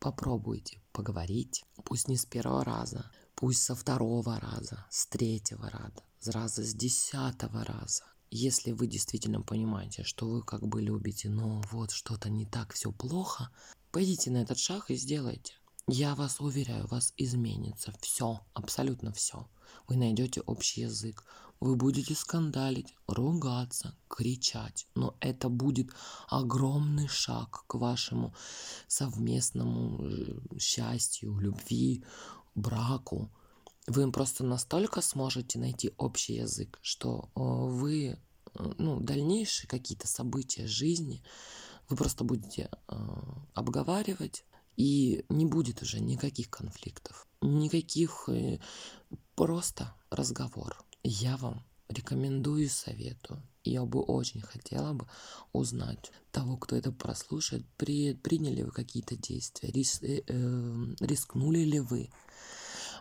попробуете 0.00 0.82
поговорить, 0.90 1.64
пусть 1.84 2.08
не 2.08 2.16
с 2.16 2.26
первого 2.26 2.64
раза, 2.64 3.12
пусть 3.36 3.62
со 3.62 3.76
второго 3.76 4.40
раза, 4.40 4.86
с 4.90 5.06
третьего 5.06 5.70
раза, 5.70 6.02
с 6.18 6.26
раза 6.26 6.64
с 6.64 6.74
десятого 6.74 7.64
раза, 7.64 8.02
если 8.32 8.72
вы 8.72 8.88
действительно 8.88 9.40
понимаете, 9.40 10.02
что 10.02 10.28
вы 10.28 10.42
как 10.42 10.66
бы 10.66 10.82
любите, 10.82 11.28
но 11.28 11.62
вот 11.70 11.92
что-то 11.92 12.28
не 12.28 12.44
так, 12.44 12.72
все 12.72 12.90
плохо, 12.90 13.50
пойдите 13.92 14.32
на 14.32 14.38
этот 14.38 14.58
шаг 14.58 14.90
и 14.90 14.96
сделайте. 14.96 15.52
Я 15.86 16.14
вас 16.14 16.40
уверяю, 16.40 16.84
у 16.84 16.88
вас 16.88 17.12
изменится 17.18 17.92
все, 18.00 18.40
абсолютно 18.54 19.12
все. 19.12 19.46
Вы 19.86 19.96
найдете 19.96 20.40
общий 20.40 20.80
язык, 20.80 21.24
вы 21.60 21.76
будете 21.76 22.14
скандалить, 22.14 22.94
ругаться, 23.06 23.94
кричать, 24.08 24.86
но 24.94 25.14
это 25.20 25.50
будет 25.50 25.90
огромный 26.28 27.06
шаг 27.06 27.64
к 27.66 27.74
вашему 27.74 28.34
совместному 28.88 30.02
э, 30.02 30.58
счастью, 30.58 31.38
любви, 31.38 32.02
браку. 32.54 33.30
Вы 33.86 34.10
просто 34.10 34.42
настолько 34.42 35.02
сможете 35.02 35.58
найти 35.58 35.92
общий 35.98 36.36
язык, 36.36 36.78
что 36.80 37.28
э, 37.34 37.40
вы, 37.40 38.18
э, 38.54 38.72
ну, 38.78 39.00
дальнейшие 39.00 39.68
какие-то 39.68 40.08
события 40.08 40.66
жизни, 40.66 41.22
вы 41.90 41.96
просто 41.96 42.24
будете 42.24 42.70
обговаривать, 43.52 44.46
и 44.76 45.24
не 45.28 45.46
будет 45.46 45.82
уже 45.82 46.00
никаких 46.00 46.50
конфликтов, 46.50 47.26
никаких, 47.40 48.28
э, 48.28 48.58
просто 49.34 49.94
разговор. 50.10 50.84
Я 51.02 51.36
вам 51.36 51.64
рекомендую, 51.88 52.68
советую. 52.68 53.42
Я 53.64 53.84
бы 53.84 54.00
очень 54.00 54.42
хотела 54.42 54.92
бы 54.92 55.06
узнать 55.52 56.12
того, 56.30 56.56
кто 56.56 56.76
это 56.76 56.92
прослушает, 56.92 57.64
при, 57.76 58.14
приняли 58.14 58.62
вы 58.62 58.70
какие-то 58.70 59.16
действия, 59.16 59.70
рис, 59.70 60.02
э, 60.02 60.22
э, 60.26 60.94
рискнули 61.00 61.60
ли 61.60 61.80
вы, 61.80 62.10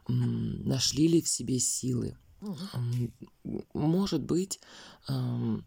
нашли 0.08 1.08
ли 1.08 1.22
в 1.22 1.28
себе 1.28 1.60
силы. 1.60 2.18
Может 3.74 4.24
быть, 4.24 4.60
э, 5.10 5.58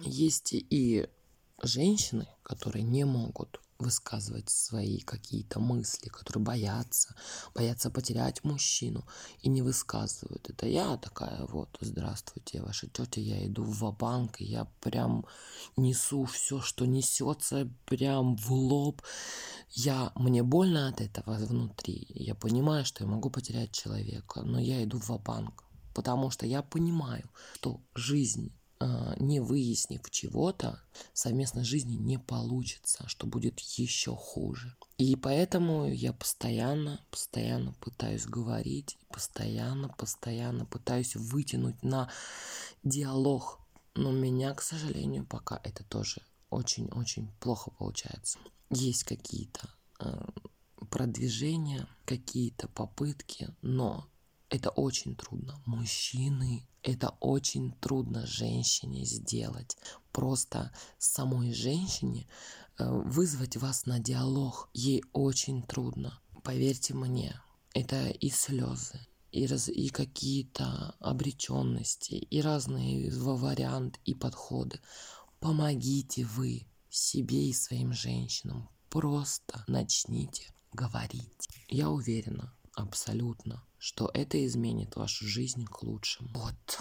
есть 0.00 0.50
и 0.52 1.06
женщины, 1.62 2.28
которые 2.42 2.82
не 2.82 3.04
могут 3.04 3.60
высказывать 3.78 4.50
свои 4.50 5.00
какие-то 5.00 5.60
мысли, 5.60 6.08
которые 6.08 6.44
боятся, 6.44 7.14
боятся 7.54 7.90
потерять 7.90 8.44
мужчину 8.44 9.06
и 9.40 9.48
не 9.48 9.62
высказывают. 9.62 10.48
Это 10.48 10.66
я 10.66 10.96
такая 10.96 11.44
вот, 11.46 11.76
здравствуйте, 11.80 12.62
ваша 12.62 12.88
тетя, 12.88 13.20
я 13.20 13.46
иду 13.46 13.64
в 13.64 13.96
банк 13.96 14.40
и 14.40 14.44
я 14.44 14.64
прям 14.80 15.26
несу 15.76 16.24
все, 16.24 16.60
что 16.60 16.86
несется 16.86 17.70
прям 17.86 18.36
в 18.36 18.52
лоб. 18.52 19.02
Я, 19.70 20.12
мне 20.14 20.42
больно 20.42 20.88
от 20.88 21.00
этого 21.00 21.34
внутри. 21.34 22.06
Я 22.10 22.34
понимаю, 22.34 22.84
что 22.84 23.04
я 23.04 23.10
могу 23.10 23.30
потерять 23.30 23.72
человека, 23.72 24.42
но 24.42 24.58
я 24.58 24.82
иду 24.82 24.98
в 24.98 25.18
банк 25.18 25.66
потому 25.96 26.30
что 26.30 26.44
я 26.44 26.60
понимаю, 26.60 27.30
что 27.54 27.80
жизнь 27.94 28.52
не 29.18 29.40
выяснив 29.40 30.00
чего-то, 30.10 30.80
совместной 31.12 31.64
жизни 31.64 31.94
не 31.94 32.18
получится, 32.18 33.08
что 33.08 33.26
будет 33.26 33.58
еще 33.60 34.14
хуже. 34.14 34.76
И 34.98 35.16
поэтому 35.16 35.86
я 35.90 36.12
постоянно, 36.12 37.00
постоянно 37.10 37.72
пытаюсь 37.80 38.26
говорить, 38.26 38.98
постоянно, 39.10 39.88
постоянно 39.88 40.66
пытаюсь 40.66 41.16
вытянуть 41.16 41.82
на 41.82 42.10
диалог. 42.82 43.60
Но 43.94 44.10
у 44.10 44.12
меня, 44.12 44.54
к 44.54 44.62
сожалению, 44.62 45.26
пока 45.26 45.60
это 45.64 45.84
тоже 45.84 46.22
очень-очень 46.50 47.30
плохо 47.40 47.70
получается. 47.70 48.38
Есть 48.70 49.04
какие-то 49.04 49.68
э, 50.00 50.28
продвижения, 50.90 51.88
какие-то 52.04 52.68
попытки, 52.68 53.54
но 53.62 54.06
это 54.56 54.70
очень 54.70 55.14
трудно. 55.14 55.60
Мужчины, 55.66 56.66
это 56.82 57.10
очень 57.20 57.72
трудно 57.72 58.26
женщине 58.26 59.04
сделать. 59.04 59.76
Просто 60.12 60.72
самой 60.98 61.52
женщине 61.52 62.26
э, 62.78 62.88
вызвать 62.88 63.56
вас 63.58 63.84
на 63.84 63.98
диалог 63.98 64.70
ей 64.72 65.04
очень 65.12 65.62
трудно. 65.62 66.18
Поверьте 66.42 66.94
мне, 66.94 67.38
это 67.74 68.08
и 68.08 68.30
слезы, 68.30 69.06
и, 69.30 69.46
раз, 69.46 69.68
и 69.68 69.90
какие-то 69.90 70.94
обреченности, 71.00 72.14
и 72.14 72.40
разные 72.40 73.12
варианты 73.12 74.00
и 74.06 74.14
подходы. 74.14 74.80
Помогите 75.38 76.24
вы 76.24 76.66
себе 76.88 77.50
и 77.50 77.52
своим 77.52 77.92
женщинам. 77.92 78.70
Просто 78.88 79.62
начните 79.66 80.44
говорить. 80.72 81.48
Я 81.68 81.90
уверена, 81.90 82.55
абсолютно, 82.76 83.64
что 83.78 84.10
это 84.14 84.44
изменит 84.46 84.94
вашу 84.94 85.26
жизнь 85.26 85.64
к 85.64 85.82
лучшему. 85.82 86.28
Вот, 86.34 86.78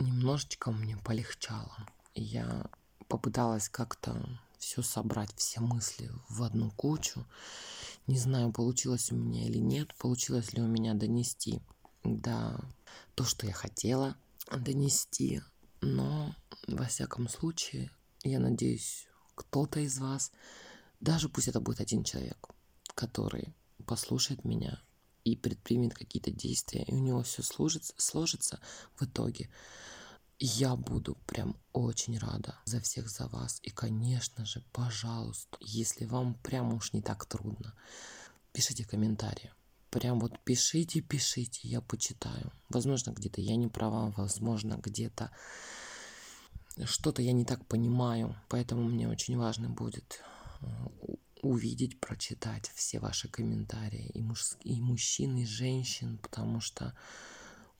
немножечко 0.00 0.72
мне 0.72 0.96
полегчало. 0.96 1.86
Я 2.14 2.68
попыталась 3.06 3.68
как-то 3.68 4.40
все 4.58 4.82
собрать, 4.82 5.32
все 5.36 5.60
мысли 5.60 6.10
в 6.28 6.42
одну 6.42 6.70
кучу. 6.72 7.24
Не 8.06 8.18
знаю, 8.18 8.52
получилось 8.52 9.12
у 9.12 9.16
меня 9.16 9.46
или 9.46 9.58
нет, 9.58 9.94
получилось 9.94 10.52
ли 10.54 10.62
у 10.62 10.66
меня 10.66 10.94
донести 10.94 11.60
до 12.02 12.58
то, 13.14 13.24
что 13.24 13.46
я 13.46 13.52
хотела 13.52 14.16
донести. 14.50 15.42
Но, 15.80 16.34
во 16.66 16.86
всяком 16.86 17.28
случае, 17.28 17.90
я 18.24 18.40
надеюсь, 18.40 19.06
кто-то 19.34 19.78
из 19.80 19.98
вас, 19.98 20.32
даже 21.00 21.28
пусть 21.28 21.48
это 21.48 21.60
будет 21.60 21.80
один 21.80 22.02
человек, 22.02 22.48
который 22.94 23.54
послушает 23.86 24.44
меня 24.44 24.82
и 25.32 25.36
предпримет 25.36 25.94
какие-то 25.94 26.30
действия, 26.30 26.84
и 26.84 26.92
у 26.92 26.98
него 26.98 27.22
все 27.22 27.42
сложится, 27.42 28.60
в 28.96 29.04
итоге. 29.04 29.50
Я 30.40 30.76
буду 30.76 31.16
прям 31.26 31.56
очень 31.72 32.16
рада 32.18 32.56
за 32.64 32.80
всех 32.80 33.10
за 33.10 33.26
вас. 33.26 33.58
И, 33.62 33.70
конечно 33.70 34.44
же, 34.44 34.62
пожалуйста, 34.72 35.58
если 35.60 36.04
вам 36.04 36.34
прям 36.34 36.74
уж 36.74 36.92
не 36.92 37.02
так 37.02 37.26
трудно, 37.26 37.74
пишите 38.52 38.84
комментарии. 38.84 39.52
Прям 39.90 40.20
вот 40.20 40.38
пишите, 40.44 41.00
пишите, 41.00 41.66
я 41.66 41.80
почитаю. 41.80 42.52
Возможно, 42.68 43.10
где-то 43.10 43.40
я 43.40 43.56
не 43.56 43.66
права, 43.68 44.12
возможно, 44.16 44.74
где-то 44.74 45.32
что-то 46.84 47.22
я 47.22 47.32
не 47.32 47.44
так 47.44 47.66
понимаю, 47.66 48.36
поэтому 48.48 48.84
мне 48.84 49.08
очень 49.08 49.36
важно 49.36 49.68
будет 49.68 50.22
э, 50.60 50.66
увидеть, 51.42 52.00
прочитать 52.00 52.70
все 52.74 53.00
ваши 53.00 53.28
комментарии, 53.28 54.10
и, 54.14 54.20
муж, 54.20 54.56
и 54.64 54.80
мужчин, 54.80 55.36
и 55.36 55.44
женщин, 55.44 56.18
потому 56.18 56.60
что, 56.60 56.96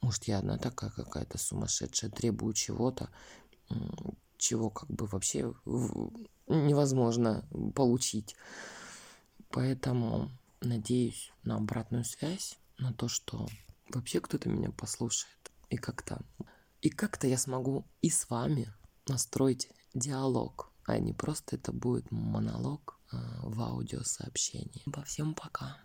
может, 0.00 0.24
я 0.24 0.38
одна 0.38 0.58
такая 0.58 0.90
какая-то 0.90 1.38
сумасшедшая, 1.38 2.10
требую 2.10 2.54
чего-то, 2.54 3.10
чего 4.36 4.70
как 4.70 4.90
бы 4.90 5.06
вообще 5.06 5.52
невозможно 6.46 7.46
получить. 7.74 8.36
Поэтому 9.50 10.30
надеюсь 10.60 11.32
на 11.42 11.56
обратную 11.56 12.04
связь, 12.04 12.58
на 12.78 12.92
то, 12.92 13.08
что 13.08 13.48
вообще 13.88 14.20
кто-то 14.20 14.48
меня 14.48 14.70
послушает. 14.70 15.34
И 15.70 15.76
как-то 15.76 16.22
и 16.80 16.90
как-то 16.90 17.26
я 17.26 17.38
смогу 17.38 17.84
и 18.02 18.10
с 18.10 18.30
вами 18.30 18.72
настроить 19.08 19.68
диалог, 19.94 20.70
а 20.84 20.98
не 20.98 21.12
просто 21.12 21.56
это 21.56 21.72
будет 21.72 22.10
монолог, 22.10 22.97
в 23.10 23.60
аудиосообщении. 23.60 24.82
Во 24.86 25.02
всем 25.02 25.34
пока. 25.34 25.76